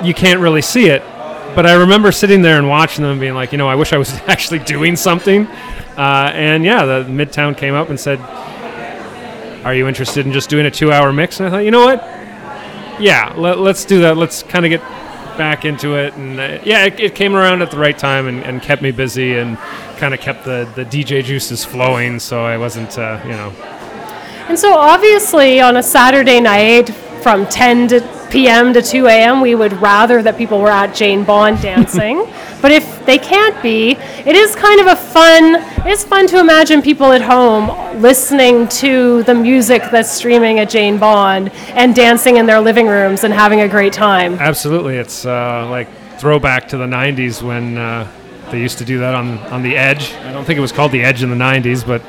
[0.05, 1.03] you can't really see it.
[1.57, 3.99] But I remember sitting there and watching them being like, you know, I wish I
[3.99, 5.49] was actually doing something.
[5.97, 8.21] Uh, and yeah, the Midtown came up and said,
[9.65, 11.41] Are you interested in just doing a two hour mix?
[11.41, 12.05] And I thought, you know what?
[13.01, 14.17] Yeah, let, let's do that.
[14.17, 14.81] Let's kind of get
[15.39, 16.15] back into it.
[16.15, 18.91] And uh, yeah, it, it came around at the right time and, and kept me
[18.91, 19.57] busy and
[19.97, 22.19] kind of kept the, the DJ juices flowing.
[22.19, 23.51] So I wasn't, uh, you know,
[24.49, 26.91] And so, obviously, on a Saturday night
[27.23, 28.73] from 10 to p.m.
[28.75, 32.27] to 2 a.m., we would rather that people were at Jane Bond dancing.
[32.61, 35.57] but if they can't be, it is kind of a fun.
[35.87, 40.99] It's fun to imagine people at home listening to the music that's streaming at Jane
[40.99, 44.35] Bond and dancing in their living rooms and having a great time.
[44.35, 48.07] Absolutely, it's uh, like throwback to the '90s when uh,
[48.51, 50.13] they used to do that on on the Edge.
[50.15, 52.01] I don't think it was called the Edge in the '90s, but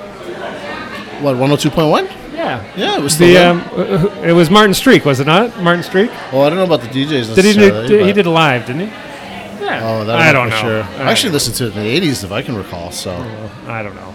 [1.21, 2.07] What, 102.1?
[2.39, 3.51] Yeah, Yeah, it was still the there.
[3.51, 5.61] um, uh, it was Martin Streek, was it not?
[5.61, 6.07] Martin Streek?
[6.31, 8.65] Well, I don't know about the DJs Did he do, did, he but- did live,
[8.65, 8.93] didn't he?
[9.61, 9.81] Yeah.
[9.83, 10.55] Oh, that I don't know.
[10.55, 10.83] Sure.
[10.83, 12.91] I I actually listened to it in the 80s, if I can recall.
[12.91, 13.11] So
[13.67, 14.13] I don't know.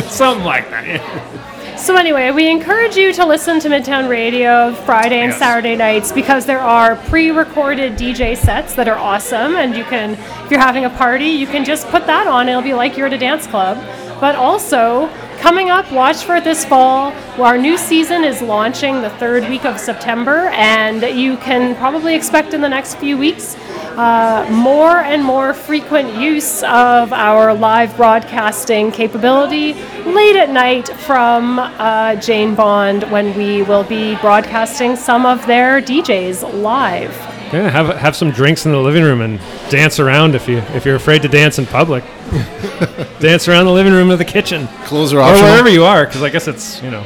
[0.08, 0.86] Something like that.
[0.86, 1.76] Yeah.
[1.76, 5.38] So anyway, we encourage you to listen to Midtown Radio Friday and Yes.
[5.38, 10.12] Saturday nights because there are pre-recorded DJ sets that are awesome, and you can,
[10.44, 12.48] if you're having a party, you can just put that on.
[12.48, 13.76] It'll be like you're at a dance club.
[14.20, 15.08] But also,
[15.40, 17.12] coming up, watch for this fall.
[17.40, 22.54] Our new season is launching the third week of September, and you can probably expect
[22.54, 23.56] in the next few weeks
[23.96, 31.58] uh, more and more frequent use of our live broadcasting capability late at night from
[31.58, 37.35] uh, Jane Bond when we will be broadcasting some of their DJs live.
[37.52, 39.38] Yeah, have have some drinks in the living room and
[39.70, 42.02] dance around if you if you're afraid to dance in public.
[43.20, 45.50] dance around the living room or the kitchen clothes are or optional.
[45.50, 47.02] wherever you are, because I guess it's you know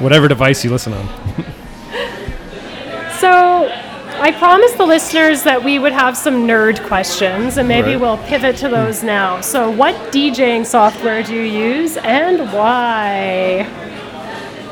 [0.00, 1.08] whatever device you listen on.
[3.20, 3.68] So,
[4.20, 8.00] I promised the listeners that we would have some nerd questions, and maybe Right.
[8.00, 9.40] we'll pivot to those now.
[9.40, 13.66] So, what DJing software do you use and why?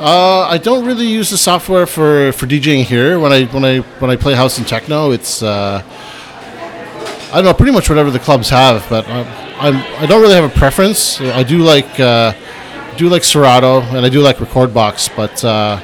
[0.04, 3.18] Uh, I don't really use the software for, for DJing here.
[3.18, 5.82] When I when I when I play house and techno, it's uh,
[7.32, 8.86] I don't know, pretty much whatever the clubs have.
[8.90, 9.26] But I'm,
[9.58, 11.22] I'm I don't really have a preference.
[11.22, 12.34] I do like uh,
[12.98, 15.80] do like Serato and I do like Rekordbox, but uh,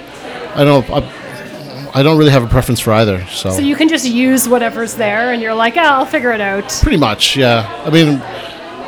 [0.54, 3.24] I don't I, I don't really have a preference for either.
[3.28, 6.42] So, So, you can just use whatever's there, and you're like, oh, I'll figure it
[6.42, 6.68] out.
[6.82, 7.82] pretty much, yeah.
[7.86, 8.18] I mean,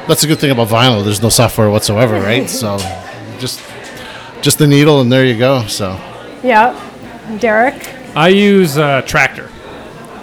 [0.06, 1.02] that's a good thing about vinyl.
[1.02, 2.50] There's no software whatsoever, right?
[2.62, 2.76] so
[3.38, 3.60] just
[4.42, 5.66] just the needle and there you go.
[5.66, 5.92] So.
[6.42, 6.78] Yeah.
[7.38, 7.88] Derek?
[8.14, 9.50] I use uh, Traktor.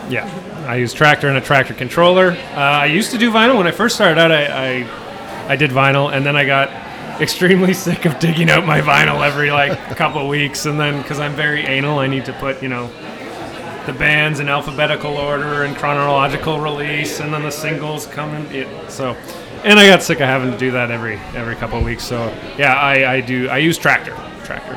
[0.10, 0.28] Yeah,
[0.68, 2.32] I use Traktor and a Traktor controller.
[2.32, 4.32] Uh, I used to do vinyl when I first started out.
[4.32, 6.70] I, I I did vinyl, and then I got
[7.22, 11.34] extremely sick of digging out my vinyl every like couple weeks, and then because I'm
[11.34, 12.92] very anal, I need to put you know
[13.86, 18.46] the bands in alphabetical order and chronological release, and then the singles come in.
[18.54, 19.16] It, so
[19.64, 22.03] and I got sick of having to do that every every couple of weeks.
[22.03, 23.49] So yeah, I, I do.
[23.49, 24.16] I use Traktor.
[24.43, 24.76] Traktor.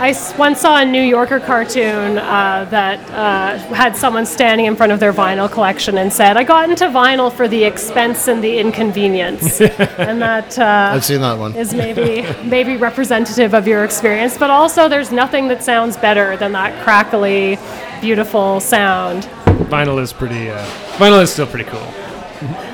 [0.00, 4.76] I s- once saw a New Yorker cartoon uh, that uh, had someone standing in
[4.76, 8.42] front of their vinyl collection and said, "I got into vinyl for the expense and
[8.44, 11.54] the inconvenience," and that uh, I've seen that one.
[11.56, 14.38] is maybe maybe representative of your experience.
[14.38, 17.58] But also, there's nothing that sounds better than that crackly,
[18.00, 19.24] beautiful sound.
[19.68, 20.48] Vinyl is pretty.
[20.50, 20.64] Uh,
[20.98, 21.92] vinyl is still pretty cool.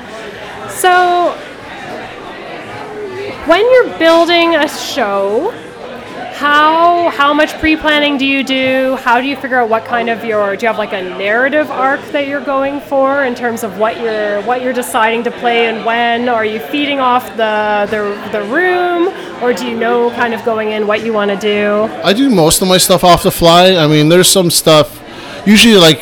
[0.75, 1.31] So,
[3.47, 5.51] when you're building a show,
[6.33, 8.97] how how much pre-planning do you do?
[8.97, 11.71] How do you figure out what kind of your do you have like a narrative
[11.71, 15.67] arc that you're going for in terms of what you're what you're deciding to play
[15.67, 16.27] and when?
[16.27, 20.71] Are you feeding off the the, the room, or do you know kind of going
[20.71, 21.83] in what you want to do?
[22.03, 23.75] I do most of my stuff off the fly.
[23.75, 25.01] I mean, there's some stuff,
[25.47, 26.01] usually like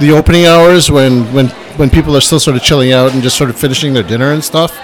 [0.00, 3.36] the opening hours when when when people are still sort of chilling out and just
[3.36, 4.76] sort of finishing their dinner and stuff.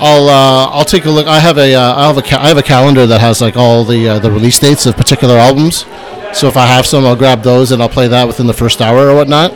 [0.00, 1.26] I'll uh, I'll take a look.
[1.26, 3.56] I have a uh, I have a ca- I have a calendar that has like
[3.56, 5.84] all the uh, the release dates of particular albums.
[6.32, 8.80] So if I have some, I'll grab those and I'll play that within the first
[8.80, 9.52] hour or whatnot.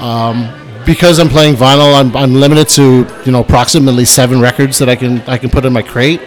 [0.00, 0.52] Um,
[0.84, 4.94] because I'm playing vinyl, I'm, I'm limited to you know approximately seven records that I
[4.94, 6.20] can I can put in my crate.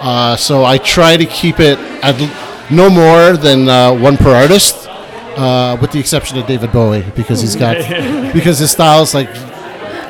[0.00, 4.34] Uh, so I try to keep it at l- no more than uh, one per
[4.34, 4.88] artist,
[5.36, 7.76] uh, with the exception of David Bowie because he's got
[8.32, 9.28] because his style's like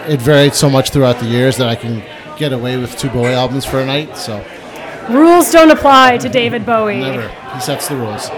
[0.09, 2.03] it varied so much throughout the years that I can
[2.39, 4.16] get away with two Bowie albums for a night.
[4.16, 4.45] So
[5.09, 7.01] Rules don't apply to David Bowie.
[7.01, 8.29] never he sets the rules.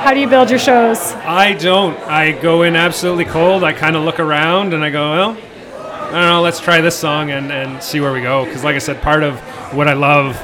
[0.00, 1.12] How do you build your shows?
[1.12, 1.98] I don't.
[2.00, 3.64] I go in absolutely cold.
[3.64, 6.40] I kind of look around and I go, well, I don't know.
[6.40, 8.44] Let's try this song and, and see where we go.
[8.44, 9.38] Because, like I said, part of
[9.74, 10.36] what I love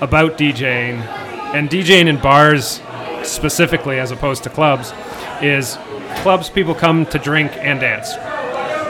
[0.00, 1.00] about DJing
[1.54, 2.80] and DJing in bars
[3.30, 4.92] specifically, as opposed to clubs,
[5.42, 5.78] is
[6.16, 8.14] clubs people come to drink and dance.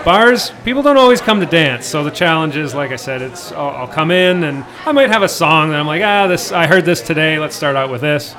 [0.05, 1.85] Bars, people don't always come to dance.
[1.85, 5.11] So the challenge is, like I said, it's I'll, I'll come in and I might
[5.11, 7.39] have a song that I'm like, ah, this I heard this today.
[7.39, 8.35] Let's start out with this.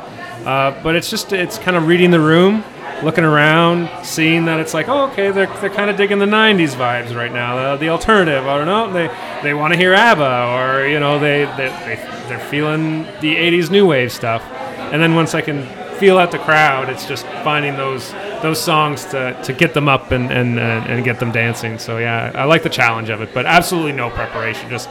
[0.46, 2.64] Uh, but it's just it's kind of reading the room,
[3.04, 6.76] looking around, seeing that it's like, oh, okay, they're, they're kind of digging the '90s
[6.76, 8.48] vibes right now, uh, the alternative.
[8.48, 9.10] I don't know, they
[9.44, 11.96] they want to hear ABBA, or you know, they they, they
[12.30, 14.42] they're feeling the '80s new wave stuff.
[14.92, 15.68] And then once I can
[16.00, 20.12] feel out the crowd, it's just finding those those songs to, to get them up
[20.12, 21.78] and, and, and, get them dancing.
[21.78, 24.90] So yeah, I like the challenge of it, but absolutely no preparation, just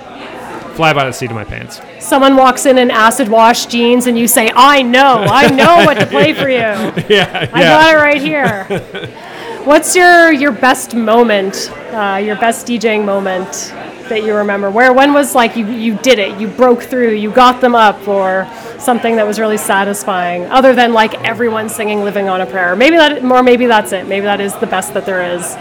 [0.76, 1.80] fly by the seat of my pants.
[1.98, 5.94] Someone walks in in acid wash jeans and you say, I know, I know what
[5.94, 6.58] to play for you.
[7.08, 8.64] Yeah, I got it right here.
[9.64, 13.72] What's your your best moment, uh, your best DJing moment
[14.08, 14.70] that you remember?
[14.70, 18.06] Where when was like you you did it, you broke through, you got them up,
[18.08, 18.48] or
[18.78, 22.96] something that was really satisfying, other than like everyone singing "Living on a Prayer." Maybe
[22.96, 24.06] that, or maybe that's it.
[24.06, 25.56] Maybe that is the best that there is.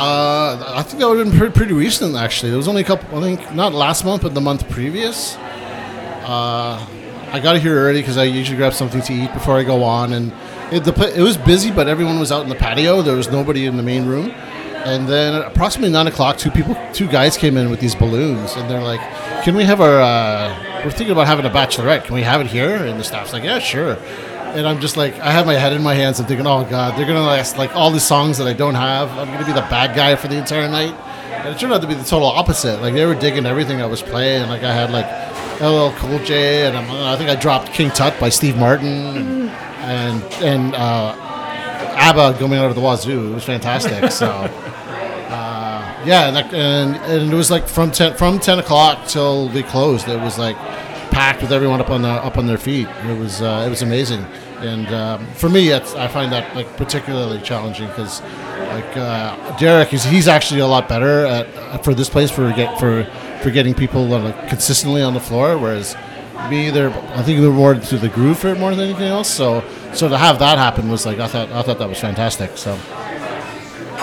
[0.00, 2.50] Uh, I think that would have been pretty, pretty recent actually.
[2.50, 3.18] There was only a couple.
[3.18, 5.36] I think not last month, but the month previous.
[5.36, 6.86] Uh,
[7.30, 10.12] I got here early because I usually grab something to eat before I go on,
[10.12, 10.32] and
[10.70, 13.02] it, the it was busy, but everyone was out in the patio.
[13.02, 14.32] There was nobody in the main room.
[14.84, 18.54] And then at approximately nine o'clock, two people, two guys came in with these balloons,
[18.56, 19.00] and they're like,
[19.42, 20.00] "Can we have our?
[20.00, 22.04] Uh, we're thinking about having a bachelorette.
[22.04, 23.96] Can we have it here?" And the staff's like, "Yeah, sure."
[24.54, 26.20] And I'm just like, I have my head in my hands.
[26.20, 29.10] I'm thinking, "Oh God, they're gonna ask like all the songs that I don't have.
[29.18, 30.94] I'm gonna be the bad guy for the entire night."
[31.32, 32.80] And it turned out to be the total opposite.
[32.80, 34.48] Like they were digging everything I was playing.
[34.48, 35.06] Like I had like
[35.60, 39.50] LL Cool J, and I'm, I think I dropped King Tut by Steve Martin, and
[39.82, 41.14] and, and uh,
[41.98, 43.30] ABBA going out of the wazoo.
[43.30, 44.10] It was fantastic.
[44.12, 44.26] So.
[44.28, 49.62] uh, Yeah, and, and and it was like from ten from ten o'clock till we
[49.62, 50.08] closed.
[50.08, 50.56] It was like
[51.10, 52.88] packed with everyone up on the up on their feet.
[53.06, 54.24] It was uh, it was amazing,
[54.60, 60.04] and um, for me, I find that like particularly challenging because like uh, Derek is
[60.04, 63.04] he's actually a lot better at for this place for get for
[63.42, 65.96] for getting people like, consistently on the floor, whereas
[66.50, 69.28] me they're I think they're more to the groove for it more than anything else.
[69.28, 72.56] So so to have that happen was like I thought I thought that was fantastic.
[72.56, 72.78] So.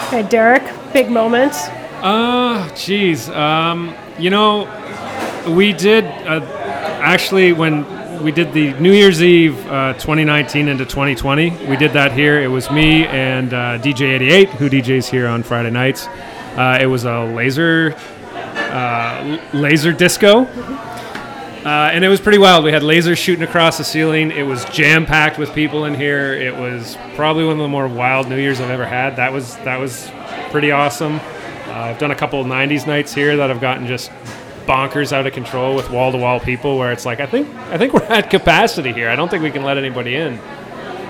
[0.08, 0.64] Okay, Derek,
[0.94, 1.54] big moment.
[2.02, 3.30] Uh, geez.
[3.30, 4.66] Um, you know,
[5.50, 6.42] we did uh,
[7.02, 7.86] actually when
[8.24, 11.68] we did the New Year's Eve uh, 2019 into 2020.
[11.68, 12.42] We did that here.
[12.42, 16.08] It was me and uh, DJ 88, who DJs here on Friday nights.
[16.58, 17.96] Uh, it was a laser
[18.36, 20.46] uh, laser disco.
[21.66, 22.64] Uh, and it was pretty wild.
[22.64, 24.30] We had lasers shooting across the ceiling.
[24.30, 26.32] It was jam packed with people in here.
[26.34, 29.16] It was probably one of the more wild New Year's I've ever had.
[29.16, 30.08] That was that was
[30.52, 31.16] pretty awesome.
[31.16, 34.12] Uh, I've done a couple of '90s nights here that have gotten just
[34.68, 36.78] bonkers out of control with wall to wall people.
[36.78, 39.10] Where it's like, I think I think we're at capacity here.
[39.10, 40.38] I don't think we can let anybody in.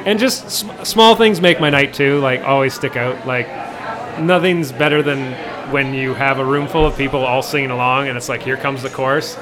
[0.05, 2.19] And just sm- small things make my night too.
[2.21, 3.27] Like always stick out.
[3.27, 3.49] Like
[4.21, 5.33] nothing's better than
[5.71, 8.57] when you have a room full of people all singing along, and it's like, here
[8.57, 9.35] comes the chorus.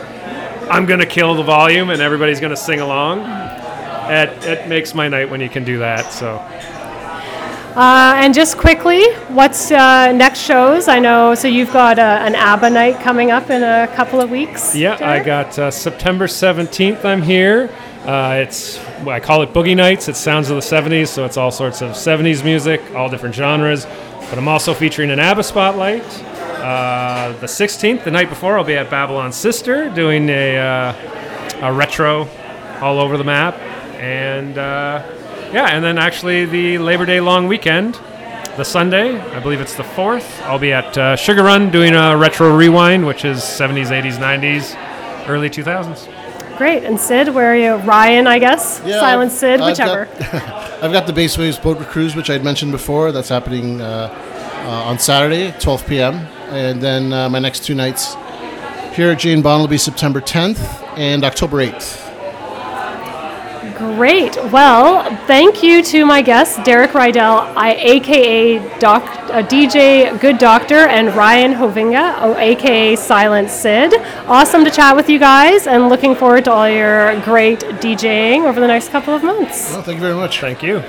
[0.70, 3.22] I'm gonna kill the volume, and everybody's gonna sing along.
[4.12, 6.12] It, it makes my night when you can do that.
[6.12, 6.38] So
[7.76, 10.88] Uh, and just quickly, what's uh, next shows?
[10.88, 14.30] I know, so you've got uh, an ABBA night coming up in a couple of
[14.30, 14.76] weeks.
[14.76, 17.04] yeah, I got uh, September 17th.
[17.04, 17.70] I'm here.
[18.06, 20.08] Uh, it's I call it Boogie Nights.
[20.08, 23.86] It's sounds of the 70s, so it's all sorts of 70s music, all different genres.
[24.30, 26.04] But I'm also featuring an ABBA spotlight.
[26.64, 31.74] Uh, the 16th, the night before, I'll be at Babylon Sister doing a, uh, a
[31.74, 32.28] retro
[32.82, 33.58] all over the map.
[34.00, 35.04] And uh,
[35.52, 37.96] yeah, and then actually the Labor Day long weekend,
[38.56, 42.16] the Sunday, I believe it's the 4th, I'll be at uh, Sugar Run doing a
[42.16, 46.58] retro rewind, which is 70s, 80s, 90s, early 2000s.
[46.58, 46.84] Great.
[46.84, 47.76] And Syd, where are you?
[47.86, 48.82] Ryan, I guess.
[48.86, 50.08] Yeah, Sylent I've- Syd, I've whichever.
[50.82, 53.12] I've got the Base Waves Boat Cruise, which I'd mentioned before.
[53.12, 54.10] That's happening uh,
[54.66, 56.28] uh, on Saturday, 12 p.m.
[56.54, 58.16] And then uh, my next two nights
[58.94, 60.60] here at Jane Bond will be September 10th
[60.98, 62.02] and October 8th.
[63.76, 64.36] Great.
[64.52, 70.76] Well, thank you to my guests, Derek Rydell, I, aka doc, uh, DJ Good Doctor,
[70.76, 73.94] and Ryan Hovinga, oh, aka Sylent Syd.
[74.28, 78.60] Awesome to chat with you guys, and looking forward to all your great DJing over
[78.60, 79.72] the next couple of months.
[79.72, 80.40] Well, thank you very much.
[80.40, 80.84] Thank you.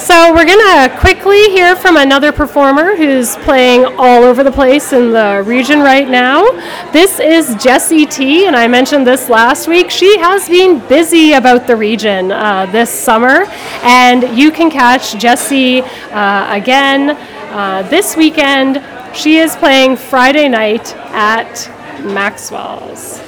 [0.00, 4.94] So, we're going to quickly hear from another performer who's playing all over the place
[4.94, 6.42] in the region right now.
[6.90, 9.90] This is Jessie T, and I mentioned this last week.
[9.90, 13.44] She has been busy about the region uh, this summer,
[13.82, 17.10] and you can catch Jessie uh, again
[17.50, 18.82] uh, this weekend.
[19.14, 21.68] She is playing Friday night at
[22.02, 23.20] Maxwell's.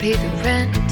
[0.00, 0.88] Pay the rent.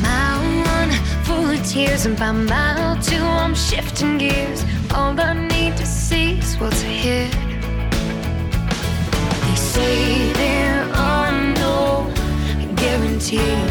[0.00, 0.42] Mile
[0.74, 0.90] one,
[1.26, 4.64] full of tears, and by mile two, I'm shifting gears.
[4.94, 7.30] All I need to see is what's ahead.
[9.44, 11.32] They say there are
[11.62, 12.10] no
[12.74, 13.67] guarantees,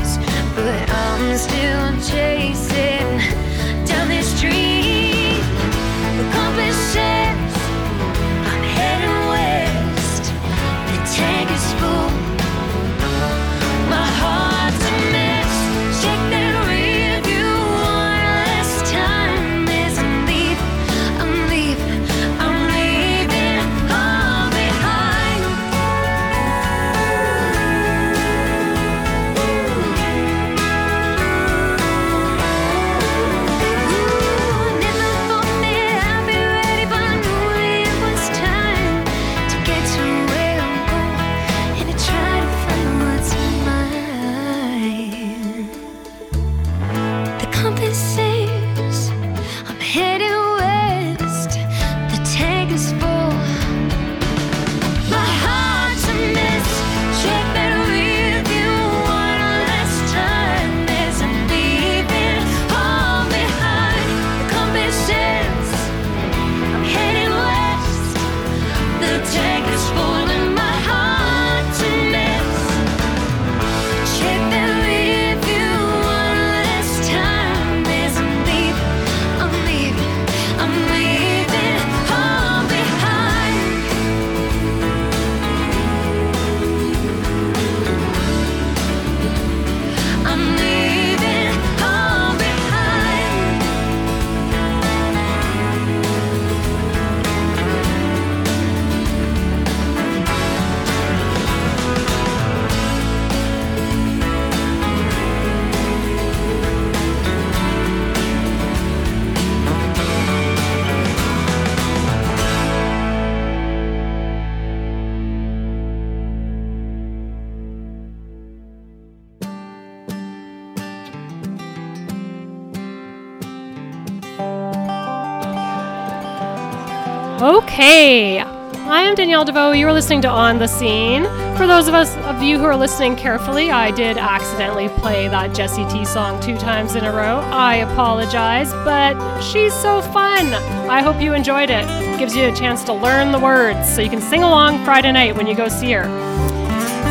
[129.17, 129.71] Danielle Deveau.
[129.75, 131.23] You are listening to On the Scene.
[131.57, 135.55] For those of us of you who are listening carefully, I did accidentally play that
[135.55, 137.39] Jessie T song two times in a row.
[137.51, 140.53] I apologize, but she's so fun.
[140.87, 141.83] I hope you enjoyed it.
[142.19, 145.35] Gives you a chance to learn the words so you can sing along Friday night
[145.35, 146.26] when you go see her.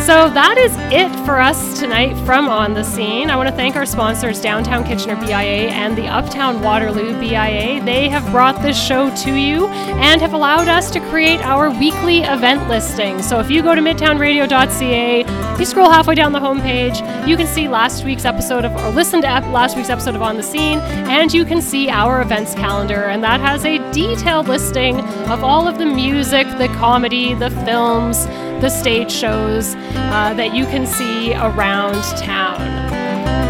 [0.07, 3.29] So that is it for us tonight from On the Scene.
[3.29, 7.85] I want to thank our sponsors, Downtown Kitchener BIA and the Uptown Waterloo BIA.
[7.85, 12.21] They have brought this show to you and have allowed us to create our weekly
[12.21, 13.21] event listing.
[13.21, 17.67] So if you go to midtownradio.ca, you scroll halfway down the homepage, you can see
[17.67, 20.79] last week's episode of, or listen to ep- last week's episode of On the Scene,
[21.11, 23.07] and you can see our events calendar.
[23.07, 28.29] And that has a detailed listing of all of the music, the comedy, the films,
[28.61, 32.97] the stage shows uh, that you can see around town.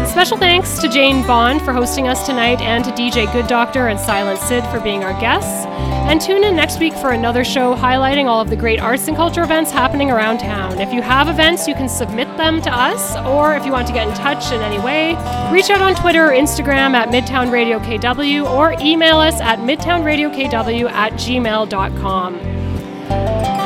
[0.07, 3.99] Special thanks to Jane Bond for hosting us tonight and to DJ Good Doctor and
[3.99, 5.65] Sylent Syd for being our guests.
[6.09, 9.15] And tune in next week for another show highlighting all of the great arts and
[9.15, 10.79] culture events happening around town.
[10.79, 13.93] If you have events, you can submit them to us, or if you want to
[13.93, 15.13] get in touch in any way,
[15.51, 20.89] reach out on Twitter or Instagram at Midtown Radio KW or email us at midtownradiokw
[20.89, 22.66] at gmail.com.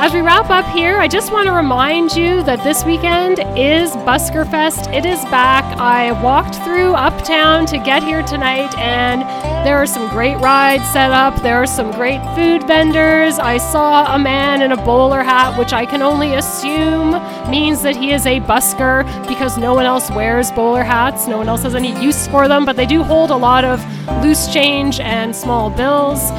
[0.04, 3.92] As we wrap up here, I just want to remind you that this weekend is
[3.98, 4.90] Busker Fest.
[4.90, 5.64] It is back.
[5.78, 9.22] I walked through Uptown to get here tonight, and
[9.64, 11.42] there are some great rides set up.
[11.44, 13.38] There are some great food vendors.
[13.38, 17.12] I saw a man in a bowler hat, which I can only assume
[17.50, 21.28] means that he is a busker because no one else wears bowler hats.
[21.28, 23.80] No one else has any use for them, but they do hold a lot of
[24.24, 26.30] loose change and small bills.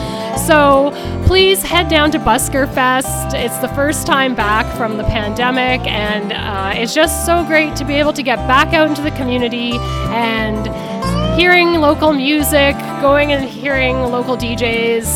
[0.47, 0.91] So
[1.27, 3.35] please head down to Busker Fest.
[3.35, 7.85] It's the first time back from the pandemic, and uh, it's just so great to
[7.85, 9.73] be able to get back out into the community
[10.11, 10.67] and
[11.37, 15.07] hearing local music, going and hearing local DJs.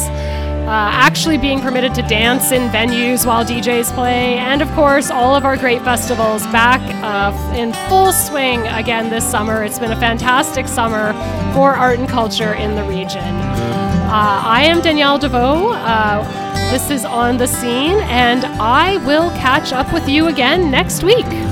[0.67, 5.37] Uh, actually being permitted to dance in venues while DJs play, and of course, all
[5.37, 9.63] of our great festivals back uh, in full swing again this summer.
[9.63, 11.13] It's been a fantastic summer
[11.55, 13.23] for art and culture in the region.
[13.23, 15.73] Uh, I am Danielle Deveau.
[15.73, 16.25] Uh,
[16.73, 21.46] this is On the Scene, and I will catch up with you again next week.